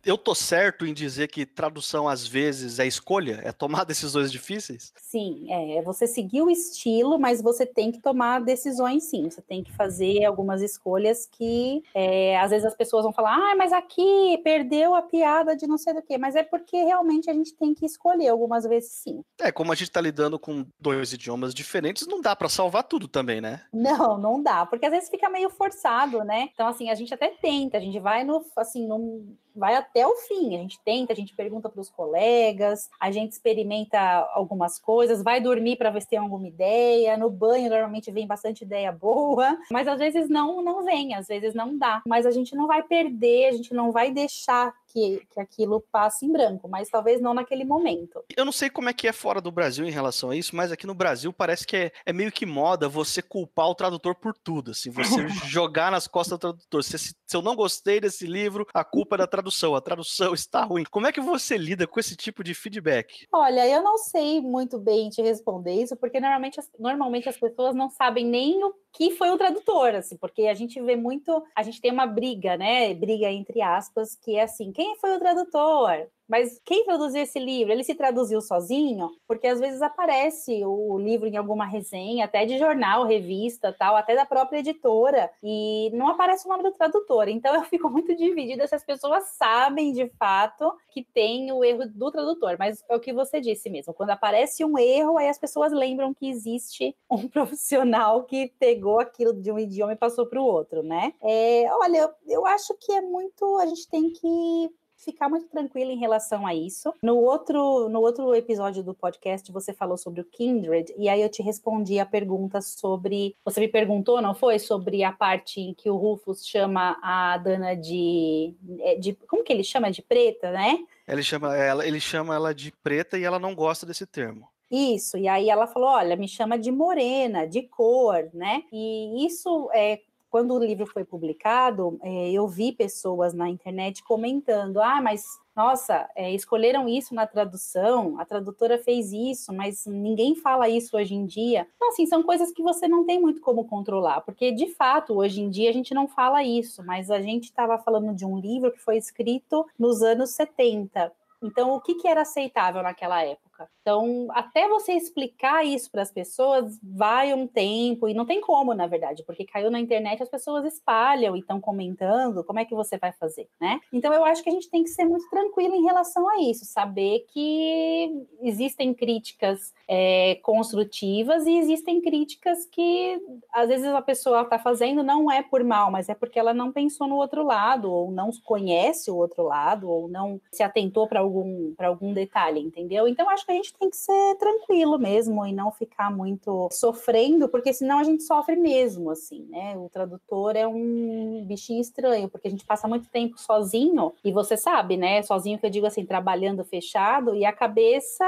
eu 0.09 0.17
tô 0.17 0.33
certo 0.33 0.85
em 0.85 0.93
dizer 0.93 1.27
que 1.27 1.45
tradução 1.45 2.07
às 2.07 2.27
vezes 2.27 2.79
é 2.79 2.87
escolha, 2.87 3.41
é 3.43 3.51
tomar 3.51 3.83
decisões 3.85 4.31
difíceis? 4.31 4.91
Sim, 4.97 5.45
é, 5.49 5.77
é 5.77 5.81
você 5.81 6.07
seguir 6.07 6.41
o 6.41 6.49
estilo, 6.49 7.19
mas 7.19 7.41
você 7.41 7.65
tem 7.65 7.91
que 7.91 8.01
tomar 8.01 8.41
decisões 8.41 9.03
sim. 9.03 9.29
Você 9.29 9.41
tem 9.41 9.63
que 9.63 9.71
fazer 9.71 10.25
algumas 10.25 10.61
escolhas 10.61 11.27
que 11.31 11.83
é, 11.93 12.39
às 12.39 12.49
vezes 12.49 12.65
as 12.65 12.75
pessoas 12.75 13.03
vão 13.03 13.13
falar, 13.13 13.35
ah, 13.35 13.55
mas 13.55 13.71
aqui 13.71 14.39
perdeu 14.43 14.95
a 14.95 15.01
piada 15.01 15.55
de 15.55 15.67
não 15.67 15.77
sei 15.77 15.93
do 15.93 16.01
que, 16.01 16.17
mas 16.17 16.35
é 16.35 16.43
porque 16.43 16.77
realmente 16.77 17.29
a 17.29 17.33
gente 17.33 17.53
tem 17.53 17.73
que 17.73 17.85
escolher 17.85 18.29
algumas 18.29 18.63
vezes 18.63 18.91
sim. 18.91 19.23
É, 19.39 19.51
como 19.51 19.71
a 19.71 19.75
gente 19.75 19.91
tá 19.91 20.01
lidando 20.01 20.39
com 20.39 20.65
dois 20.79 21.13
idiomas 21.13 21.53
diferentes, 21.53 22.07
não 22.07 22.19
dá 22.19 22.35
para 22.35 22.49
salvar 22.49 22.83
tudo 22.83 23.07
também, 23.07 23.39
né? 23.39 23.61
Não, 23.71 24.17
não 24.17 24.41
dá, 24.41 24.65
porque 24.65 24.85
às 24.85 24.91
vezes 24.91 25.09
fica 25.09 25.29
meio 25.29 25.49
forçado, 25.49 26.23
né? 26.23 26.49
Então 26.53 26.67
assim, 26.67 26.89
a 26.89 26.95
gente 26.95 27.13
até 27.13 27.27
tenta, 27.29 27.77
a 27.77 27.81
gente 27.81 27.99
vai 27.99 28.23
no 28.23 28.43
assim, 28.57 28.87
no 28.87 29.37
vai 29.59 29.75
até 29.75 30.07
o 30.07 30.15
fim. 30.15 30.55
A 30.55 30.59
gente 30.59 30.79
tenta, 30.83 31.13
a 31.13 31.15
gente 31.15 31.35
pergunta 31.35 31.69
para 31.69 31.81
os 31.81 31.89
colegas, 31.89 32.89
a 32.99 33.11
gente 33.11 33.33
experimenta 33.33 33.99
algumas 34.33 34.79
coisas, 34.79 35.21
vai 35.21 35.41
dormir 35.41 35.75
para 35.75 35.89
ver 35.89 36.01
se 36.01 36.09
tem 36.09 36.19
alguma 36.19 36.47
ideia. 36.47 37.17
No 37.17 37.29
banho, 37.29 37.69
normalmente 37.69 38.11
vem 38.11 38.25
bastante 38.25 38.63
ideia 38.63 38.91
boa, 38.91 39.57
mas 39.69 39.87
às 39.87 39.99
vezes 39.99 40.29
não, 40.29 40.61
não 40.61 40.83
vem, 40.83 41.13
às 41.13 41.27
vezes 41.27 41.53
não 41.53 41.77
dá. 41.77 42.01
Mas 42.07 42.25
a 42.25 42.31
gente 42.31 42.55
não 42.55 42.65
vai 42.65 42.81
perder, 42.81 43.47
a 43.47 43.51
gente 43.51 43.73
não 43.73 43.91
vai 43.91 44.11
deixar 44.11 44.73
que, 44.91 45.25
que 45.31 45.39
aquilo 45.39 45.84
passe 45.91 46.25
em 46.25 46.31
branco, 46.31 46.67
mas 46.67 46.89
talvez 46.89 47.22
não 47.22 47.34
naquele 47.34 47.63
momento. 47.63 48.24
Eu 48.36 48.46
não 48.46 48.51
sei 48.51 48.69
como 48.69 48.89
é 48.89 48.93
que 48.93 49.08
é 49.08 49.13
fora 49.13 49.39
do 49.39 49.51
Brasil 49.51 49.86
em 49.86 49.91
relação 49.91 50.31
a 50.31 50.36
isso, 50.36 50.55
mas 50.55 50.72
aqui 50.72 50.86
no 50.86 50.93
Brasil 50.93 51.31
parece 51.31 51.65
que 51.65 51.75
é, 51.75 51.91
é 52.05 52.12
meio 52.12 52.31
que 52.31 52.46
moda 52.46 52.89
você 52.89 53.22
culpar 53.22 53.67
o 53.67 53.75
tradutor 53.75 54.15
por 54.15 54.34
tudo, 54.34 54.72
assim, 54.72 54.89
você 54.89 55.27
jogar 55.48 55.91
nas 55.91 56.08
costas 56.08 56.38
do 56.38 56.41
tradutor. 56.41 56.84
Se, 56.84 56.98
se, 56.98 57.15
eu 57.34 57.41
não 57.41 57.55
gostei 57.55 58.00
desse 58.00 58.25
livro, 58.25 58.65
a 58.74 58.84
culpa 58.84 59.15
é 59.15 59.19
da 59.19 59.27
tradução, 59.27 59.75
a 59.75 59.81
tradução 59.81 60.34
está 60.36 60.63
ruim. 60.63 60.84
Como 60.89 61.08
é 61.08 61.12
que 61.12 61.22
você 61.22 61.58
lida 61.58 61.88
com 61.88 62.00
esse 62.00 62.15
tipo 62.15 62.43
de 62.43 62.53
feedback? 62.53 63.27
Olha, 63.31 63.67
eu 63.67 63.84
não 63.84 63.98
sei 63.98 64.41
muito 64.41 64.79
bem 64.79 65.10
te 65.10 65.22
responder 65.22 65.74
isso, 65.74 65.96
porque 65.96 66.19
normalmente, 66.19 66.60
normalmente 66.79 67.29
as 67.29 67.38
pessoas 67.38 67.75
não 67.75 67.89
sabem 67.89 68.25
nem 68.25 68.63
o 68.63 68.74
que 68.91 69.12
foi 69.12 69.29
o 69.29 69.38
tradutor, 69.38 69.96
assim, 69.96 70.17
porque 70.17 70.43
a 70.43 70.53
gente 70.53 70.81
vê 70.81 70.96
muito, 70.96 71.43
a 71.55 71.62
gente 71.62 71.79
tem 71.79 71.91
uma 71.91 72.08
briga, 72.08 72.58
né? 72.58 72.93
Briga 72.93 73.29
entre 73.29 73.62
aspas, 73.62 74.15
que 74.15 74.36
é 74.36 74.43
assim, 74.43 74.72
quem 74.79 74.95
foi 74.95 75.13
o 75.13 75.19
tradutor? 75.19 76.09
Mas 76.29 76.62
quem 76.63 76.86
traduziu 76.86 77.24
esse 77.24 77.39
livro? 77.39 77.74
Ele 77.74 77.83
se 77.83 77.95
traduziu 77.95 78.39
sozinho? 78.39 79.09
Porque 79.27 79.48
às 79.48 79.59
vezes 79.59 79.81
aparece 79.81 80.63
o 80.63 81.00
livro 81.00 81.27
em 81.27 81.36
alguma 81.36 81.65
resenha, 81.65 82.25
até 82.25 82.45
de 82.45 82.59
jornal, 82.59 83.05
revista, 83.05 83.75
tal, 83.77 83.95
até 83.95 84.15
da 84.15 84.25
própria 84.25 84.59
editora, 84.59 85.31
e 85.41 85.89
não 85.91 86.07
aparece 86.09 86.45
o 86.45 86.50
nome 86.50 86.63
do 86.63 86.71
tradutor. 86.71 87.27
Então 87.27 87.55
eu 87.55 87.63
fico 87.63 87.89
muito 87.89 88.15
dividida 88.15 88.67
se 88.67 88.75
as 88.75 88.86
pessoas 88.86 89.24
sabem 89.38 89.91
de 89.91 90.07
fato 90.19 90.71
que 90.91 91.03
tem 91.03 91.51
o 91.51 91.63
erro 91.63 91.88
do 91.88 92.12
tradutor. 92.12 92.57
Mas 92.59 92.83
é 92.88 92.95
o 92.95 93.00
que 93.00 93.12
você 93.12 93.41
disse 93.41 93.67
mesmo. 93.67 93.93
Quando 93.93 94.12
aparece 94.12 94.63
um 94.63 94.77
erro, 94.77 95.17
aí 95.17 95.27
as 95.27 95.39
pessoas 95.39 95.71
lembram 95.71 96.13
que 96.13 96.29
existe 96.29 96.95
um 97.09 97.27
profissional 97.27 98.24
que 98.25 98.53
pegou 98.59 99.00
aquilo 99.00 99.33
de 99.33 99.51
um 99.51 99.57
idioma 99.57 99.93
e 99.93 99.98
passou 99.98 100.27
para 100.27 100.39
o 100.39 100.45
outro, 100.45 100.83
né? 100.83 101.13
É, 101.24 101.65
olha, 101.71 102.13
eu 102.27 102.45
acho 102.45 102.75
que 102.79 102.91
é 102.91 103.01
muito. 103.01 103.57
A 103.57 103.65
gente 103.65 103.89
tem 103.89 104.12
que 104.12 104.69
ficar 105.03 105.29
muito 105.29 105.47
tranquila 105.47 105.91
em 105.91 105.97
relação 105.97 106.45
a 106.45 106.53
isso. 106.53 106.93
No 107.01 107.17
outro, 107.17 107.89
no 107.89 108.01
outro 108.01 108.33
episódio 108.35 108.83
do 108.83 108.93
podcast, 108.93 109.51
você 109.51 109.73
falou 109.73 109.97
sobre 109.97 110.21
o 110.21 110.25
Kindred, 110.25 110.93
e 110.97 111.09
aí 111.09 111.21
eu 111.21 111.29
te 111.29 111.41
respondi 111.41 111.99
a 111.99 112.05
pergunta 112.05 112.61
sobre. 112.61 113.35
Você 113.43 113.59
me 113.59 113.67
perguntou, 113.67 114.21
não 114.21 114.35
foi? 114.35 114.59
Sobre 114.59 115.03
a 115.03 115.11
parte 115.11 115.61
em 115.61 115.73
que 115.73 115.89
o 115.89 115.95
Rufus 115.95 116.45
chama 116.45 116.97
a 117.01 117.37
Dana 117.37 117.75
de. 117.75 118.53
É, 118.79 118.95
de 118.95 119.13
como 119.27 119.43
que 119.43 119.53
ele 119.53 119.63
chama? 119.63 119.89
De 119.89 120.01
preta, 120.01 120.51
né? 120.51 120.79
Ele 121.07 121.23
chama 121.23 121.55
ela, 121.55 121.87
ele 121.87 121.99
chama 121.99 122.35
ela 122.35 122.53
de 122.53 122.71
preta 122.83 123.17
e 123.17 123.23
ela 123.23 123.39
não 123.39 123.55
gosta 123.55 123.85
desse 123.85 124.05
termo. 124.05 124.47
Isso, 124.71 125.17
e 125.17 125.27
aí 125.27 125.49
ela 125.49 125.65
falou: 125.65 125.89
olha, 125.89 126.15
me 126.15 126.27
chama 126.27 126.57
de 126.57 126.71
morena, 126.71 127.47
de 127.47 127.63
cor, 127.63 128.29
né? 128.33 128.63
E 128.71 129.25
isso 129.25 129.69
é 129.73 130.01
quando 130.29 130.53
o 130.53 130.63
livro 130.63 130.86
foi 130.86 131.03
publicado, 131.03 132.00
é, 132.01 132.31
eu 132.31 132.48
vi 132.48 132.71
pessoas 132.71 133.33
na 133.33 133.50
internet 133.50 134.03
comentando: 134.03 134.81
ah, 134.81 135.01
mas 135.01 135.25
nossa, 135.55 136.09
é, 136.15 136.33
escolheram 136.33 136.88
isso 136.88 137.13
na 137.13 137.27
tradução, 137.27 138.17
a 138.17 138.24
tradutora 138.24 138.77
fez 138.77 139.12
isso, 139.12 139.53
mas 139.53 139.86
ninguém 139.86 140.33
fala 140.33 140.69
isso 140.69 140.95
hoje 140.95 141.13
em 141.13 141.25
dia. 141.25 141.67
Então, 141.75 141.89
assim, 141.89 142.05
são 142.05 142.24
coisas 142.24 142.51
que 142.51 142.63
você 142.63 142.88
não 142.88 143.05
tem 143.05 143.19
muito 143.19 143.41
como 143.41 143.65
controlar, 143.65 144.21
porque 144.21 144.51
de 144.51 144.67
fato, 144.74 145.15
hoje 145.15 145.41
em 145.41 145.50
dia 145.50 145.69
a 145.69 145.74
gente 145.74 145.93
não 145.93 146.07
fala 146.07 146.43
isso, 146.43 146.81
mas 146.86 147.12
a 147.12 147.19
gente 147.19 147.45
estava 147.45 147.77
falando 147.77 148.15
de 148.15 148.25
um 148.25 148.39
livro 148.39 148.71
que 148.71 148.79
foi 148.79 148.98
escrito 148.98 149.65
nos 149.77 150.01
anos 150.01 150.29
70. 150.29 151.12
Então, 151.41 151.74
o 151.74 151.81
que, 151.81 151.95
que 151.95 152.07
era 152.07 152.21
aceitável 152.21 152.81
naquela 152.83 153.21
época? 153.24 153.48
Época. 153.59 153.69
Então, 153.81 154.27
até 154.31 154.67
você 154.67 154.93
explicar 154.93 155.65
isso 155.65 155.91
para 155.91 156.01
as 156.01 156.11
pessoas, 156.11 156.79
vai 156.83 157.33
um 157.33 157.47
tempo, 157.47 158.07
e 158.07 158.13
não 158.13 158.25
tem 158.25 158.39
como, 158.41 158.73
na 158.73 158.87
verdade, 158.87 159.23
porque 159.25 159.45
caiu 159.45 159.71
na 159.71 159.79
internet, 159.79 160.21
as 160.21 160.29
pessoas 160.29 160.65
espalham 160.65 161.35
e 161.35 161.39
estão 161.39 161.59
comentando, 161.59 162.43
como 162.43 162.59
é 162.59 162.65
que 162.65 162.75
você 162.75 162.97
vai 162.97 163.11
fazer, 163.11 163.47
né? 163.59 163.79
Então, 163.91 164.13
eu 164.13 164.23
acho 164.23 164.43
que 164.43 164.49
a 164.49 164.53
gente 164.53 164.69
tem 164.69 164.83
que 164.83 164.89
ser 164.89 165.05
muito 165.05 165.27
tranquilo 165.29 165.75
em 165.75 165.83
relação 165.83 166.27
a 166.29 166.41
isso, 166.41 166.65
saber 166.65 167.25
que 167.31 168.27
existem 168.41 168.93
críticas 168.93 169.73
é, 169.87 170.35
construtivas 170.43 171.45
e 171.45 171.57
existem 171.57 172.01
críticas 172.01 172.65
que, 172.65 173.19
às 173.53 173.67
vezes, 173.67 173.87
a 173.87 174.01
pessoa 174.01 174.41
está 174.41 174.59
fazendo 174.59 175.03
não 175.03 175.31
é 175.31 175.41
por 175.41 175.63
mal, 175.63 175.91
mas 175.91 176.09
é 176.09 176.15
porque 176.15 176.39
ela 176.39 176.53
não 176.53 176.71
pensou 176.71 177.07
no 177.07 177.15
outro 177.15 177.43
lado, 177.43 177.91
ou 177.91 178.11
não 178.11 178.29
conhece 178.43 179.09
o 179.09 179.15
outro 179.15 179.43
lado, 179.43 179.89
ou 179.89 180.07
não 180.07 180.39
se 180.51 180.63
atentou 180.63 181.07
para 181.07 181.19
algum, 181.19 181.73
algum 181.79 182.13
detalhe, 182.13 182.59
entendeu? 182.59 183.07
Então, 183.07 183.29
acho 183.29 183.45
que 183.45 183.48
a 183.51 183.55
gente 183.55 183.73
tem 183.73 183.89
que 183.89 183.97
ser 183.97 184.35
tranquilo 184.37 184.97
mesmo 184.97 185.45
e 185.45 185.51
não 185.51 185.71
ficar 185.71 186.11
muito 186.11 186.67
sofrendo, 186.71 187.49
porque 187.49 187.73
senão 187.73 187.99
a 187.99 188.03
gente 188.03 188.23
sofre 188.23 188.55
mesmo, 188.55 189.09
assim, 189.09 189.45
né? 189.49 189.77
O 189.77 189.89
tradutor 189.89 190.55
é 190.55 190.67
um 190.67 191.43
bichinho 191.45 191.81
estranho, 191.81 192.29
porque 192.29 192.47
a 192.47 192.51
gente 192.51 192.65
passa 192.65 192.87
muito 192.87 193.09
tempo 193.09 193.39
sozinho, 193.39 194.13
e 194.23 194.31
você 194.31 194.55
sabe, 194.57 194.97
né? 194.97 195.21
Sozinho 195.23 195.57
que 195.59 195.65
eu 195.65 195.69
digo 195.69 195.85
assim, 195.85 196.05
trabalhando 196.05 196.63
fechado, 196.63 197.35
e 197.35 197.45
a 197.45 197.53
cabeça 197.53 198.25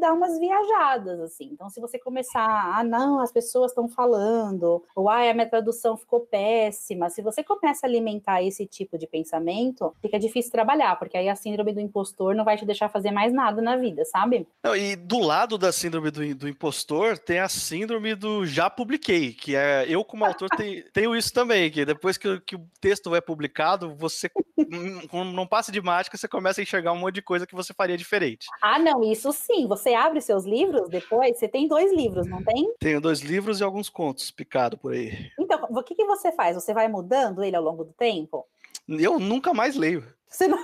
dá 0.00 0.12
umas 0.12 0.38
viajadas, 0.38 1.20
assim. 1.20 1.50
Então, 1.52 1.68
se 1.68 1.80
você 1.80 1.98
começar, 1.98 2.44
ah, 2.76 2.84
não, 2.84 3.20
as 3.20 3.32
pessoas 3.32 3.70
estão 3.70 3.88
falando, 3.88 4.82
ou 4.94 5.08
ah, 5.08 5.28
a 5.30 5.34
minha 5.34 5.48
tradução 5.48 5.96
ficou 5.96 6.20
péssima, 6.20 7.10
se 7.10 7.22
você 7.22 7.42
começa 7.42 7.86
a 7.86 7.88
alimentar 7.88 8.42
esse 8.42 8.66
tipo 8.66 8.98
de 8.98 9.06
pensamento, 9.06 9.94
fica 10.00 10.18
difícil 10.18 10.52
trabalhar, 10.52 10.98
porque 10.98 11.16
aí 11.16 11.28
a 11.28 11.36
síndrome 11.36 11.72
do 11.72 11.80
impostor 11.80 12.34
não 12.34 12.44
vai 12.44 12.56
te 12.56 12.64
deixar 12.64 12.88
fazer 12.88 13.10
mais 13.10 13.32
nada 13.32 13.60
na 13.60 13.76
vida, 13.76 14.04
sabe? 14.04 14.43
Não, 14.62 14.74
e 14.74 14.96
do 14.96 15.18
lado 15.18 15.58
da 15.58 15.70
síndrome 15.70 16.10
do, 16.10 16.34
do, 16.34 16.48
impostor 16.48 17.18
tem 17.18 17.38
a 17.38 17.48
síndrome 17.48 18.14
do 18.14 18.46
já 18.46 18.70
publiquei, 18.70 19.32
que 19.32 19.54
é 19.54 19.84
eu 19.88 20.04
como 20.04 20.24
autor 20.24 20.48
tenho, 20.56 20.84
tenho 20.90 21.14
isso 21.14 21.32
também, 21.32 21.70
que 21.70 21.84
depois 21.84 22.16
que, 22.16 22.40
que, 22.40 22.56
o 22.56 22.66
texto 22.80 23.14
é 23.14 23.20
publicado, 23.20 23.94
você 23.94 24.30
não 25.12 25.46
passa 25.46 25.70
de 25.70 25.82
mágica, 25.82 26.16
você 26.16 26.26
começa 26.26 26.60
a 26.60 26.62
enxergar 26.62 26.92
um 26.92 26.98
monte 26.98 27.16
de 27.16 27.22
coisa 27.22 27.46
que 27.46 27.54
você 27.54 27.74
faria 27.74 27.96
diferente. 27.96 28.46
Ah, 28.62 28.78
não, 28.78 29.02
isso 29.04 29.30
sim. 29.32 29.66
Você 29.68 29.92
abre 29.92 30.20
seus 30.20 30.44
livros 30.44 30.88
depois, 30.88 31.38
você 31.38 31.46
tem 31.46 31.68
dois 31.68 31.92
livros, 31.92 32.26
não 32.26 32.42
tem? 32.42 32.72
Tenho 32.78 33.00
dois 33.00 33.20
livros 33.20 33.60
e 33.60 33.64
alguns 33.64 33.88
contos 33.88 34.30
picados 34.30 34.78
por 34.80 34.92
aí. 34.92 35.30
Então, 35.38 35.66
o 35.70 35.82
que, 35.82 35.94
que 35.94 36.04
você 36.04 36.32
faz? 36.32 36.54
Você 36.54 36.72
vai 36.72 36.88
mudando 36.88 37.42
ele 37.42 37.56
ao 37.56 37.62
longo 37.62 37.84
do 37.84 37.92
tempo? 37.92 38.46
Eu 38.88 39.18
nunca 39.18 39.52
mais 39.52 39.76
leio. 39.76 40.04
Você 40.28 40.48
não... 40.48 40.58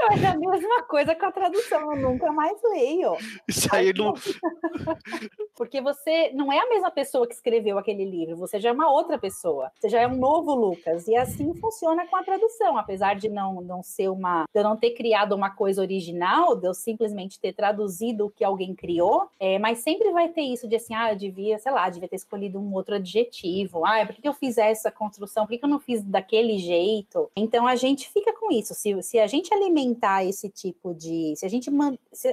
É 0.00 0.26
a 0.26 0.36
mesma 0.36 0.82
coisa 0.82 1.14
com 1.14 1.26
a 1.26 1.32
tradução, 1.32 1.94
eu 1.94 2.00
nunca 2.00 2.32
mais 2.32 2.58
leio. 2.62 3.16
Isso 3.48 3.68
aí 3.72 3.92
não. 3.92 4.14
Porque 5.56 5.80
você 5.80 6.30
não 6.34 6.52
é 6.52 6.58
a 6.58 6.68
mesma 6.68 6.90
pessoa 6.90 7.26
que 7.26 7.34
escreveu 7.34 7.78
aquele 7.78 8.04
livro, 8.04 8.36
você 8.36 8.58
já 8.58 8.70
é 8.70 8.72
uma 8.72 8.90
outra 8.90 9.18
pessoa, 9.18 9.70
você 9.78 9.88
já 9.88 10.00
é 10.00 10.06
um 10.06 10.16
novo 10.16 10.54
Lucas. 10.54 11.06
E 11.06 11.16
assim 11.16 11.54
funciona 11.54 12.06
com 12.06 12.16
a 12.16 12.24
tradução, 12.24 12.76
apesar 12.76 13.14
de 13.14 13.28
não, 13.28 13.60
não 13.60 13.82
ser 13.82 14.08
uma. 14.08 14.44
de 14.52 14.60
eu 14.60 14.64
não 14.64 14.76
ter 14.76 14.90
criado 14.90 15.32
uma 15.32 15.50
coisa 15.50 15.80
original, 15.80 16.56
de 16.56 16.66
eu 16.66 16.74
simplesmente 16.74 17.38
ter 17.38 17.52
traduzido 17.52 18.26
o 18.26 18.30
que 18.30 18.44
alguém 18.44 18.74
criou, 18.74 19.28
é, 19.38 19.58
mas 19.58 19.78
sempre 19.78 20.10
vai 20.10 20.28
ter 20.28 20.42
isso 20.42 20.66
de 20.68 20.76
assim, 20.76 20.94
ah, 20.94 21.12
eu 21.12 21.16
devia, 21.16 21.58
sei 21.58 21.72
lá, 21.72 21.88
devia 21.88 22.08
ter 22.08 22.16
escolhido 22.16 22.58
um 22.58 22.74
outro 22.74 22.96
adjetivo. 22.96 23.84
Ah, 23.84 24.04
por 24.04 24.14
que 24.14 24.26
eu 24.26 24.34
fiz 24.34 24.58
essa 24.58 24.90
construção? 24.90 25.46
Por 25.46 25.56
que 25.56 25.64
eu 25.64 25.68
não 25.68 25.78
fiz 25.78 26.02
daquele 26.02 26.58
jeito? 26.58 27.30
Então 27.36 27.66
a 27.66 27.76
gente 27.76 28.08
fica 28.08 28.32
com 28.32 28.50
isso. 28.52 28.74
Se, 28.74 29.00
se 29.02 29.18
a 29.18 29.26
gente 29.26 29.52
alimentar 29.54 29.83
alimentar 29.84 30.24
esse 30.24 30.48
tipo 30.48 30.94
de. 30.94 31.34
Se 31.36 31.44
a 31.44 31.48
gente 31.48 31.70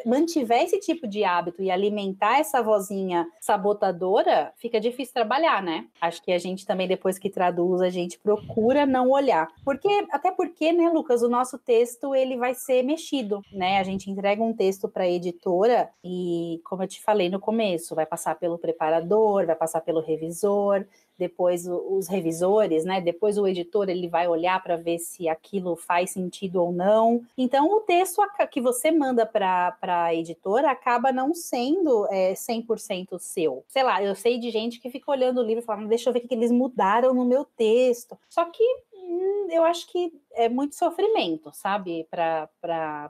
mantiver 0.06 0.64
esse 0.64 0.80
tipo 0.80 1.08
de 1.08 1.24
hábito 1.24 1.62
e 1.62 1.70
alimentar 1.70 2.40
essa 2.40 2.62
vozinha 2.62 3.28
sabotadora, 3.40 4.54
fica 4.58 4.80
difícil 4.80 5.14
trabalhar, 5.14 5.62
né? 5.62 5.88
Acho 6.00 6.22
que 6.24 6.32
a 6.32 6.38
gente 6.38 6.66
também, 6.66 6.88
depois 6.88 7.20
que 7.20 7.30
traduz, 7.30 7.82
a 7.82 7.90
gente 7.90 8.18
procura 8.20 8.86
não 8.86 9.10
olhar. 9.10 9.48
Porque, 9.64 9.90
até 10.12 10.32
porque, 10.32 10.72
né, 10.72 10.90
Lucas, 10.90 11.22
o 11.22 11.30
nosso 11.30 11.58
texto 11.58 12.16
ele 12.16 12.38
vai 12.38 12.54
ser 12.54 12.84
mexido, 12.84 13.42
né? 13.52 13.80
A 13.80 13.84
gente 13.84 14.10
entrega 14.10 14.42
um 14.42 14.54
texto 14.54 14.88
para 14.88 15.04
a 15.04 15.10
editora 15.10 15.90
e, 16.04 16.62
como 16.64 16.84
eu 16.84 16.88
te 16.88 17.02
falei 17.02 17.30
no 17.30 17.40
começo, 17.40 17.96
vai 17.96 18.06
passar 18.06 18.36
pelo 18.36 18.58
preparador, 18.58 19.46
vai 19.46 19.56
passar 19.56 19.82
pelo 19.82 20.00
revisor, 20.00 20.86
depois 21.18 21.68
os 21.68 22.08
revisores, 22.08 22.84
né? 22.84 23.00
Depois 23.02 23.38
o 23.38 23.48
editor 23.48 23.90
ele 23.90 24.08
vai 24.08 24.28
olhar 24.28 24.62
para 24.62 24.76
ver 24.76 25.00
se 25.00 25.28
aquilo 25.28 25.76
faz 25.76 26.12
sentido 26.12 26.62
ou 26.62 26.72
não. 26.72 27.22
Então 27.38 27.72
o 27.72 27.82
texto 27.82 28.22
que 28.50 28.62
você 28.62 28.92
manda 28.92 29.26
para 29.26 29.76
a 29.88 30.14
editora 30.16 30.72
acaba 30.72 31.12
não 31.12 31.34
sendo 31.34 32.08
é, 32.10 32.34
100% 32.34 33.20
seu. 33.20 33.64
Sei 33.68 33.84
lá, 33.84 34.04
eu 34.04 34.16
sei 34.16 34.38
de 34.38 34.50
gente 34.50 34.80
que 34.80 34.90
fica 34.90 35.12
olhando 35.12 35.40
o 35.40 35.44
livro 35.44 35.64
e 35.64 35.66
falando, 35.66 35.88
deixa 35.88 36.10
eu 36.10 36.14
ver 36.14 36.20
o 36.20 36.28
que 36.28 36.34
eles 36.34 36.52
mudaram 36.52 37.14
no 37.14 37.26
meu 37.26 37.46
texto. 37.46 38.18
Só 38.30 38.46
que 38.46 38.64
hum, 39.12 39.48
eu 39.52 39.64
acho 39.64 39.88
que 39.88 40.12
é 40.34 40.48
muito 40.48 40.76
sofrimento, 40.76 41.52
sabe, 41.54 42.08
para 42.10 42.50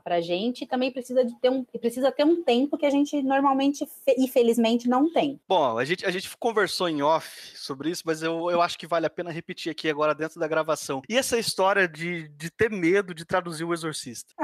a 0.04 0.20
gente. 0.20 0.66
Também 0.66 0.90
precisa 0.90 1.24
de 1.24 1.34
ter 1.40 1.50
um 1.50 1.64
precisa 1.64 2.10
ter 2.10 2.24
um 2.24 2.42
tempo 2.42 2.76
que 2.76 2.86
a 2.86 2.90
gente 2.90 3.22
normalmente 3.22 3.86
e 4.18 4.28
felizmente 4.28 4.88
não 4.88 5.12
tem. 5.12 5.40
Bom, 5.48 5.78
a 5.78 5.84
gente, 5.84 6.04
a 6.04 6.10
gente 6.10 6.36
conversou 6.36 6.88
em 6.88 7.02
off 7.02 7.56
sobre 7.56 7.90
isso, 7.90 8.02
mas 8.04 8.22
eu, 8.22 8.50
eu 8.50 8.60
acho 8.60 8.78
que 8.78 8.86
vale 8.86 9.06
a 9.06 9.10
pena 9.10 9.30
repetir 9.30 9.70
aqui 9.70 9.88
agora 9.88 10.14
dentro 10.14 10.40
da 10.40 10.48
gravação. 10.48 11.02
E 11.08 11.16
essa 11.16 11.38
história 11.38 11.88
de, 11.88 12.28
de 12.28 12.50
ter 12.50 12.70
medo 12.70 13.14
de 13.14 13.24
traduzir 13.24 13.64
o 13.64 13.72
Exorcista? 13.72 14.34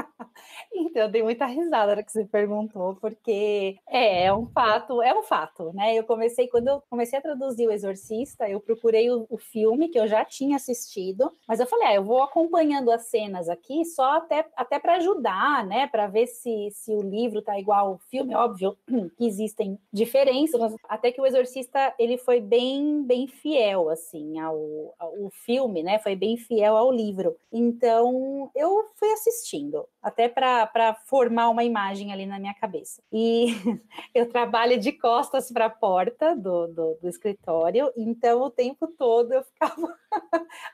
Eu 0.99 1.09
dei 1.09 1.23
muita 1.23 1.45
risada 1.45 1.95
na 1.95 2.03
que 2.03 2.11
você 2.11 2.25
perguntou, 2.25 2.95
porque 2.95 3.77
é, 3.87 4.25
é 4.25 4.33
um 4.33 4.45
fato, 4.47 5.01
é 5.01 5.17
um 5.17 5.23
fato, 5.23 5.71
né? 5.73 5.95
Eu 5.95 6.03
comecei, 6.03 6.47
quando 6.47 6.67
eu 6.67 6.83
comecei 6.89 7.19
a 7.19 7.21
traduzir 7.21 7.67
O 7.67 7.71
Exorcista, 7.71 8.49
eu 8.49 8.59
procurei 8.59 9.09
o, 9.09 9.25
o 9.29 9.37
filme 9.37 9.89
que 9.89 9.99
eu 9.99 10.07
já 10.07 10.23
tinha 10.25 10.55
assistido, 10.55 11.31
mas 11.47 11.59
eu 11.59 11.67
falei, 11.67 11.87
ah, 11.87 11.95
eu 11.95 12.03
vou 12.03 12.21
acompanhando 12.21 12.91
as 12.91 13.03
cenas 13.03 13.49
aqui 13.49 13.85
só 13.85 14.17
até, 14.17 14.45
até 14.55 14.79
para 14.79 14.95
ajudar, 14.95 15.65
né? 15.65 15.87
Para 15.87 16.07
ver 16.07 16.27
se, 16.27 16.69
se 16.71 16.91
o 16.91 17.01
livro 17.01 17.41
tá 17.41 17.59
igual 17.59 17.87
ao 17.87 17.97
filme, 18.09 18.35
óbvio 18.35 18.77
que 19.17 19.25
existem 19.25 19.79
diferenças, 19.91 20.59
mas 20.59 20.75
até 20.87 21.11
que 21.11 21.21
o 21.21 21.25
Exorcista 21.25 21.93
ele 21.97 22.17
foi 22.17 22.39
bem, 22.39 23.03
bem 23.03 23.27
fiel, 23.27 23.89
assim, 23.89 24.39
ao, 24.39 24.93
ao 24.99 25.29
filme, 25.31 25.83
né? 25.83 25.99
Foi 25.99 26.15
bem 26.15 26.37
fiel 26.37 26.75
ao 26.75 26.91
livro. 26.91 27.35
Então, 27.51 28.49
eu 28.55 28.85
fui 28.95 29.11
assistindo 29.11 29.85
até 30.09 30.27
para 30.27 30.95
formar 31.05 31.49
uma 31.49 31.63
imagem 31.63 32.11
ali 32.11 32.25
na 32.25 32.39
minha 32.39 32.53
cabeça. 32.53 33.01
E 33.11 33.47
eu 34.13 34.27
trabalho 34.27 34.77
de 34.79 34.91
costas 34.91 35.51
para 35.51 35.65
a 35.65 35.69
porta 35.69 36.35
do, 36.35 36.67
do, 36.67 36.97
do, 37.01 37.07
escritório, 37.07 37.91
então 37.95 38.41
o 38.41 38.51
tempo 38.51 38.87
todo 38.87 39.31
eu 39.31 39.43
ficava 39.43 39.95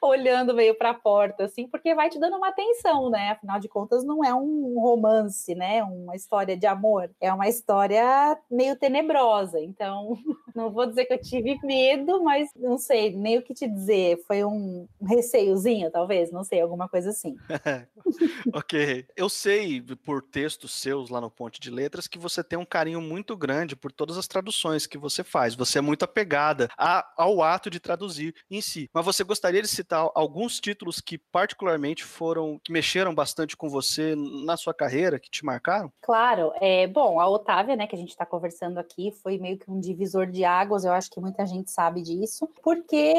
olhando 0.05 0.53
meio 0.53 0.75
para 0.75 0.91
a 0.91 0.93
porta, 0.93 1.45
assim, 1.45 1.67
porque 1.67 1.95
vai 1.95 2.09
te 2.09 2.19
dando 2.19 2.37
uma 2.37 2.49
atenção, 2.49 3.09
né? 3.09 3.31
Afinal 3.31 3.59
de 3.59 3.67
contas, 3.67 4.03
não 4.03 4.23
é 4.23 4.33
um 4.33 4.79
romance, 4.79 5.53
né? 5.55 5.83
Uma 5.83 6.15
história 6.15 6.57
de 6.57 6.65
amor, 6.65 7.09
é 7.19 7.31
uma 7.33 7.47
história 7.47 8.37
meio 8.49 8.75
tenebrosa. 8.75 9.59
Então, 9.59 10.17
não 10.55 10.71
vou 10.71 10.85
dizer 10.85 11.05
que 11.05 11.13
eu 11.13 11.21
tive 11.21 11.57
medo, 11.63 12.23
mas 12.23 12.49
não 12.55 12.77
sei 12.77 13.15
nem 13.15 13.37
o 13.37 13.41
que 13.41 13.53
te 13.53 13.67
dizer. 13.67 14.23
Foi 14.27 14.43
um 14.43 14.87
receiozinho, 15.01 15.91
talvez, 15.91 16.31
não 16.31 16.43
sei, 16.43 16.61
alguma 16.61 16.87
coisa 16.87 17.09
assim. 17.09 17.35
ok 18.53 19.05
eu 19.15 19.29
sei 19.29 19.81
por 19.81 20.21
textos 20.21 20.73
seus 20.73 21.09
lá 21.09 21.19
no 21.19 21.29
Ponte 21.29 21.59
de 21.59 21.69
Letras 21.69 22.07
que 22.07 22.19
você 22.19 22.43
tem 22.43 22.57
um 22.57 22.65
carinho 22.65 23.01
muito 23.01 23.35
grande 23.35 23.75
por 23.75 23.91
todas 23.91 24.17
as 24.17 24.27
traduções 24.27 24.85
que 24.85 24.97
você 24.97 25.23
faz. 25.23 25.55
Você 25.55 25.79
é 25.79 25.81
muito 25.81 26.03
apegada 26.03 26.69
ao 26.77 27.41
ato 27.41 27.69
de 27.69 27.79
traduzir 27.79 28.35
em 28.49 28.61
si. 28.61 28.89
Mas 28.93 29.05
você 29.05 29.23
gostaria 29.23 29.61
de 29.61 29.67
citar 29.67 29.94
alguns 29.95 30.59
títulos 30.59 30.99
que 30.99 31.17
particularmente 31.17 32.03
foram, 32.03 32.59
que 32.63 32.71
mexeram 32.71 33.13
bastante 33.13 33.55
com 33.55 33.69
você 33.69 34.15
na 34.15 34.57
sua 34.57 34.73
carreira, 34.73 35.19
que 35.19 35.29
te 35.29 35.45
marcaram? 35.45 35.91
Claro. 36.01 36.51
É, 36.61 36.87
bom, 36.87 37.19
a 37.19 37.27
Otávia, 37.27 37.75
né, 37.75 37.87
que 37.87 37.95
a 37.95 37.99
gente 37.99 38.09
está 38.09 38.25
conversando 38.25 38.77
aqui, 38.77 39.11
foi 39.11 39.37
meio 39.37 39.57
que 39.57 39.69
um 39.69 39.79
divisor 39.79 40.27
de 40.27 40.43
águas. 40.43 40.85
Eu 40.85 40.91
acho 40.91 41.09
que 41.09 41.19
muita 41.19 41.45
gente 41.45 41.71
sabe 41.71 42.01
disso, 42.01 42.49
porque 42.63 43.13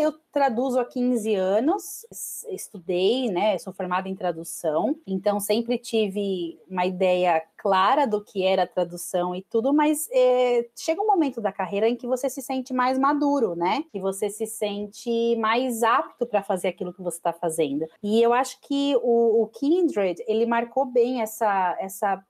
eu 0.00 0.12
traduzo 0.32 0.80
há 0.80 0.84
15 0.84 1.34
anos, 1.34 2.06
estudei, 2.48 3.28
né, 3.30 3.58
sou 3.58 3.72
formada 3.72 4.08
em 4.08 4.14
tradução, 4.14 4.96
então 5.06 5.38
sempre 5.38 5.78
tive 5.78 6.58
uma 6.68 6.86
ideia 6.86 7.42
clara 7.62 8.08
do 8.08 8.20
que 8.20 8.44
era 8.44 8.64
a 8.64 8.66
tradução 8.66 9.36
e 9.36 9.42
tudo, 9.42 9.72
mas 9.72 10.08
é, 10.10 10.68
chega 10.76 11.00
um 11.00 11.06
momento 11.06 11.40
da 11.40 11.52
carreira 11.52 11.88
em 11.88 11.94
que 11.94 12.08
você 12.08 12.28
se 12.28 12.42
sente 12.42 12.74
mais 12.74 12.98
maduro, 12.98 13.54
né? 13.54 13.84
Que 13.92 14.00
você 14.00 14.28
se 14.28 14.48
sente 14.48 15.36
mais 15.36 15.84
apto 15.84 16.26
para 16.26 16.42
fazer 16.42 16.66
aquilo 16.66 16.92
que 16.92 17.00
você 17.00 17.18
está 17.18 17.32
fazendo. 17.32 17.86
E 18.02 18.20
eu 18.20 18.32
acho 18.32 18.60
que 18.62 18.96
o, 19.00 19.44
o 19.44 19.46
Kindred 19.46 20.24
ele 20.26 20.44
marcou 20.44 20.84
bem 20.84 21.22
essa 21.22 21.76
essa 21.78 22.24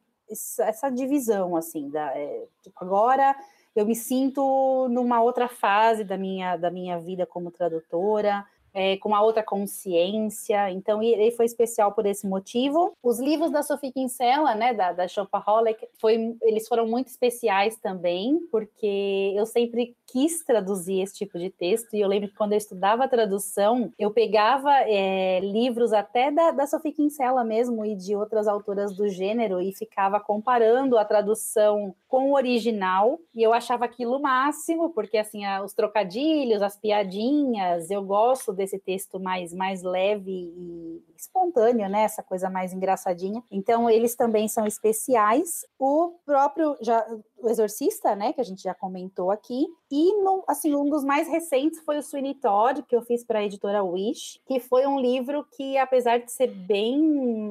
essa 0.60 0.90
divisão 0.90 1.56
assim 1.56 1.90
da 1.90 2.06
é, 2.16 2.44
agora 2.76 3.34
eu 3.74 3.86
me 3.86 3.96
sinto 3.96 4.86
numa 4.90 5.22
outra 5.22 5.48
fase 5.48 6.04
da 6.04 6.18
minha, 6.18 6.56
da 6.56 6.70
minha 6.70 6.98
vida 6.98 7.24
como 7.24 7.50
tradutora 7.50 8.44
é, 8.74 8.96
com 8.96 9.08
uma 9.08 9.22
outra 9.22 9.42
consciência. 9.42 10.70
Então, 10.70 11.02
ele 11.02 11.30
foi 11.32 11.46
especial 11.46 11.92
por 11.92 12.06
esse 12.06 12.26
motivo. 12.26 12.92
Os 13.02 13.18
livros 13.18 13.50
da 13.50 13.62
Sophie 13.62 13.92
Kinsella, 13.92 14.54
né, 14.54 14.72
da, 14.72 14.92
da 14.92 15.08
Shopaholic, 15.08 15.86
foi, 16.00 16.36
eles 16.42 16.66
foram 16.68 16.86
muito 16.86 17.08
especiais 17.08 17.76
também, 17.76 18.40
porque 18.50 19.32
eu 19.36 19.46
sempre 19.46 19.96
quis 20.06 20.44
traduzir 20.44 21.00
esse 21.00 21.14
tipo 21.14 21.38
de 21.38 21.48
texto, 21.48 21.94
e 21.94 22.00
eu 22.00 22.08
lembro 22.08 22.28
que 22.28 22.34
quando 22.34 22.52
eu 22.52 22.58
estudava 22.58 23.08
tradução, 23.08 23.90
eu 23.98 24.10
pegava 24.10 24.70
é, 24.82 25.40
livros 25.40 25.92
até 25.92 26.30
da, 26.30 26.50
da 26.50 26.66
Sophie 26.66 26.92
Kinsella 26.92 27.42
mesmo, 27.42 27.84
e 27.84 27.94
de 27.94 28.14
outras 28.14 28.46
autoras 28.46 28.94
do 28.94 29.08
gênero, 29.08 29.60
e 29.60 29.72
ficava 29.72 30.20
comparando 30.20 30.98
a 30.98 31.04
tradução 31.04 31.94
com 32.08 32.30
o 32.30 32.34
original, 32.34 33.18
e 33.34 33.42
eu 33.42 33.54
achava 33.54 33.86
aquilo 33.86 34.16
o 34.16 34.22
máximo, 34.22 34.90
porque, 34.90 35.16
assim, 35.16 35.42
os 35.64 35.72
trocadilhos, 35.72 36.60
as 36.60 36.76
piadinhas, 36.76 37.90
eu 37.90 38.02
gosto 38.02 38.52
desse 38.62 38.78
texto 38.78 39.19
mais, 39.19 39.52
mais 39.52 39.83
leve 39.83 40.31
e 40.31 41.04
espontâneo, 41.16 41.88
né? 41.88 42.02
Essa 42.02 42.23
coisa 42.23 42.49
mais 42.49 42.73
engraçadinha. 42.73 43.42
Então, 43.51 43.90
eles 43.90 44.14
também 44.14 44.46
são 44.48 44.66
especiais. 44.66 45.66
O 45.79 46.14
próprio 46.25 46.77
já, 46.81 47.05
o 47.42 47.48
Exorcista, 47.48 48.14
né? 48.14 48.33
Que 48.33 48.40
a 48.40 48.44
gente 48.44 48.62
já 48.62 48.74
comentou 48.74 49.31
aqui. 49.31 49.66
E, 49.90 50.22
no, 50.22 50.42
assim, 50.48 50.74
um 50.74 50.88
dos 50.88 51.05
mais 51.05 51.28
recentes 51.28 51.81
foi 51.81 51.98
o 51.98 52.02
Sweeney 52.02 52.35
Todd, 52.35 52.83
que 52.83 52.96
eu 52.96 53.02
fiz 53.02 53.24
para 53.24 53.40
a 53.40 53.44
editora 53.44 53.83
Wish, 53.83 54.40
que 54.46 54.61
foi 54.61 54.87
um 54.87 54.98
livro 54.98 55.46
que, 55.57 55.76
apesar 55.76 56.18
de 56.18 56.31
ser 56.31 56.48
bem 56.48 56.98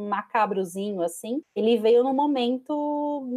macabrozinho, 0.08 1.01
assim, 1.01 1.43
ele 1.56 1.77
veio 1.77 2.04
no 2.04 2.13
momento 2.13 3.27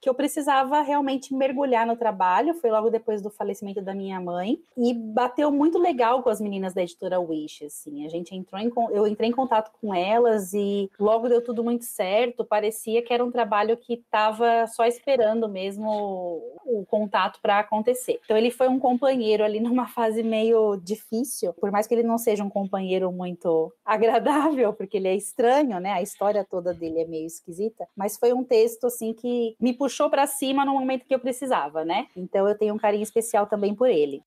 que 0.00 0.08
eu 0.08 0.14
precisava 0.14 0.80
realmente 0.80 1.34
mergulhar 1.34 1.86
no 1.86 1.96
trabalho. 1.96 2.54
Foi 2.54 2.70
logo 2.70 2.90
depois 2.90 3.20
do 3.20 3.30
falecimento 3.30 3.82
da 3.82 3.94
minha 3.94 4.20
mãe. 4.20 4.58
E 4.76 4.94
bateu 4.94 5.50
muito 5.50 5.78
legal 5.78 6.22
com 6.22 6.30
as 6.30 6.40
meninas 6.40 6.72
da 6.72 6.82
editora 6.82 7.20
Wish, 7.20 7.64
assim. 7.64 8.06
A 8.06 8.08
gente 8.08 8.34
entrou 8.34 8.60
em... 8.60 8.70
Eu 8.90 9.06
entrei 9.06 9.28
em 9.28 9.32
contato 9.32 9.72
com 9.80 9.94
elas 9.94 10.52
e 10.54 10.90
logo 10.98 11.28
deu 11.28 11.42
tudo 11.42 11.64
muito 11.64 11.84
certo. 11.84 12.44
Parecia 12.44 13.02
que 13.02 13.12
era 13.12 13.24
um 13.24 13.30
trabalho 13.30 13.76
que 13.76 13.94
estava 13.94 14.66
só 14.68 14.84
esperando 14.86 15.48
mesmo 15.48 15.95
o, 15.96 16.84
contato 16.88 17.40
para 17.40 17.58
acontecer. 17.58 18.20
Então 18.24 18.36
ele 18.36 18.50
foi 18.50 18.68
um 18.68 18.78
companheiro 18.78 19.44
ali 19.44 19.60
numa 19.60 19.86
fase 19.86 20.22
meio 20.22 20.76
difícil, 20.76 21.52
por 21.54 21.70
mais 21.70 21.86
que 21.86 21.94
ele 21.94 22.02
não 22.02 22.18
seja 22.18 22.44
um 22.44 22.50
companheiro 22.50 23.10
muito 23.10 23.72
agradável, 23.84 24.72
porque 24.72 24.96
ele 24.96 25.08
é 25.08 25.14
estranho, 25.14 25.80
né? 25.80 25.92
A 25.92 26.02
história 26.02 26.44
toda 26.44 26.74
dele 26.74 27.00
é 27.00 27.04
meio 27.04 27.26
esquisita, 27.26 27.86
mas 27.96 28.16
foi 28.16 28.32
um 28.32 28.44
texto 28.44 28.86
assim 28.86 29.12
que 29.12 29.56
me 29.60 29.72
puxou 29.72 30.10
para 30.10 30.26
cima 30.26 30.64
no 30.64 30.74
momento 30.74 31.06
que 31.06 31.14
eu 31.14 31.20
precisava, 31.20 31.84
né? 31.84 32.06
Então 32.16 32.48
eu 32.48 32.56
tenho 32.56 32.74
um 32.74 32.78
carinho 32.78 33.02
especial 33.02 33.46
também 33.46 33.74
por 33.74 33.88
ele. 33.88 34.22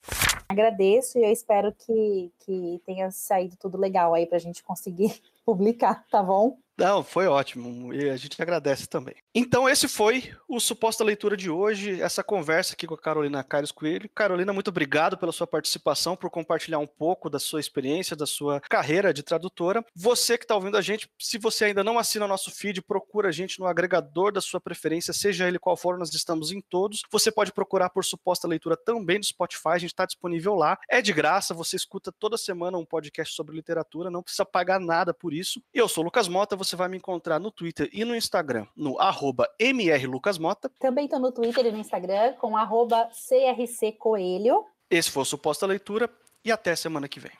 Agradeço 0.47 1.19
e 1.19 1.23
eu 1.23 1.31
espero 1.31 1.71
que, 1.71 2.31
que 2.39 2.81
tenha 2.83 3.11
saído 3.11 3.55
tudo 3.57 3.77
legal 3.77 4.15
aí 4.15 4.25
para 4.25 4.37
a 4.37 4.41
gente 4.41 4.63
conseguir 4.63 5.21
publicar, 5.45 6.05
tá 6.11 6.21
bom? 6.23 6.57
Não, 6.79 7.03
foi 7.03 7.27
ótimo 7.27 7.93
e 7.93 8.09
a 8.09 8.15
gente 8.15 8.41
agradece 8.41 8.87
também. 8.87 9.15
Então, 9.35 9.67
esse 9.67 9.85
foi 9.85 10.31
o 10.47 10.61
Suposta 10.61 11.03
Leitura 11.03 11.35
de 11.35 11.49
hoje, 11.49 12.01
essa 12.01 12.23
conversa 12.23 12.73
aqui 12.73 12.87
com 12.87 12.93
a 12.93 12.97
Carolina 12.97 13.43
Caires 13.43 13.69
Coelho. 13.69 14.09
Carolina, 14.15 14.53
muito 14.53 14.69
obrigado 14.69 15.17
pela 15.17 15.33
sua 15.33 15.45
participação, 15.45 16.15
por 16.15 16.29
compartilhar 16.29 16.79
um 16.79 16.87
pouco 16.87 17.29
da 17.29 17.37
sua 17.37 17.59
experiência, 17.59 18.15
da 18.15 18.25
sua 18.25 18.61
carreira 18.61 19.13
de 19.13 19.21
tradutora. 19.21 19.83
Você 19.93 20.37
que 20.37 20.45
está 20.45 20.55
ouvindo 20.55 20.77
a 20.77 20.81
gente, 20.81 21.09
se 21.19 21.37
você 21.37 21.65
ainda 21.65 21.83
não 21.83 21.99
assina 21.99 22.25
nosso 22.25 22.49
feed, 22.49 22.81
procura 22.81 23.27
a 23.27 23.31
gente 23.31 23.59
no 23.59 23.67
agregador 23.67 24.31
da 24.31 24.39
sua 24.39 24.61
preferência, 24.61 25.13
seja 25.13 25.49
ele 25.49 25.59
qual 25.59 25.75
for, 25.75 25.97
nós 25.97 26.13
estamos 26.13 26.49
em 26.53 26.61
todos. 26.61 27.01
Você 27.11 27.29
pode 27.29 27.51
procurar 27.51 27.89
por 27.89 28.05
Suposta 28.05 28.47
Leitura 28.47 28.77
também 28.77 29.17
no 29.17 29.23
Spotify, 29.25 29.69
a 29.73 29.77
gente 29.77 29.91
está 29.91 30.05
disponível 30.05 30.55
lá. 30.55 30.79
É 30.89 31.01
de 31.01 31.11
graça, 31.11 31.53
você 31.53 31.75
escuta 31.75 32.09
toda 32.09 32.37
semana 32.37 32.77
um 32.77 32.85
podcast 32.85 33.35
sobre 33.35 33.53
literatura, 33.53 34.09
não 34.09 34.23
precisa 34.23 34.45
pagar 34.45 34.79
nada 34.79 35.13
por 35.13 35.28
isso. 35.33 35.61
Eu 35.73 35.87
sou 35.87 36.03
o 36.03 36.05
Lucas 36.05 36.27
Mota, 36.27 36.55
você 36.55 36.75
vai 36.75 36.87
me 36.87 36.97
encontrar 36.97 37.39
no 37.39 37.51
Twitter 37.51 37.89
e 37.91 38.05
no 38.05 38.15
Instagram, 38.15 38.65
no 38.75 38.99
arroba 38.99 39.47
mrlucasmota. 39.59 40.71
Também 40.79 41.05
estou 41.05 41.19
no 41.19 41.31
Twitter 41.31 41.65
e 41.65 41.71
no 41.71 41.77
Instagram 41.77 42.33
com 42.33 42.55
arroba 42.57 43.09
crccoelho. 43.27 44.65
Esse 44.89 45.11
foi 45.11 45.21
o 45.21 45.25
Suposta 45.25 45.65
Leitura 45.65 46.09
e 46.43 46.51
até 46.51 46.75
semana 46.75 47.07
que 47.07 47.19
vem. 47.19 47.31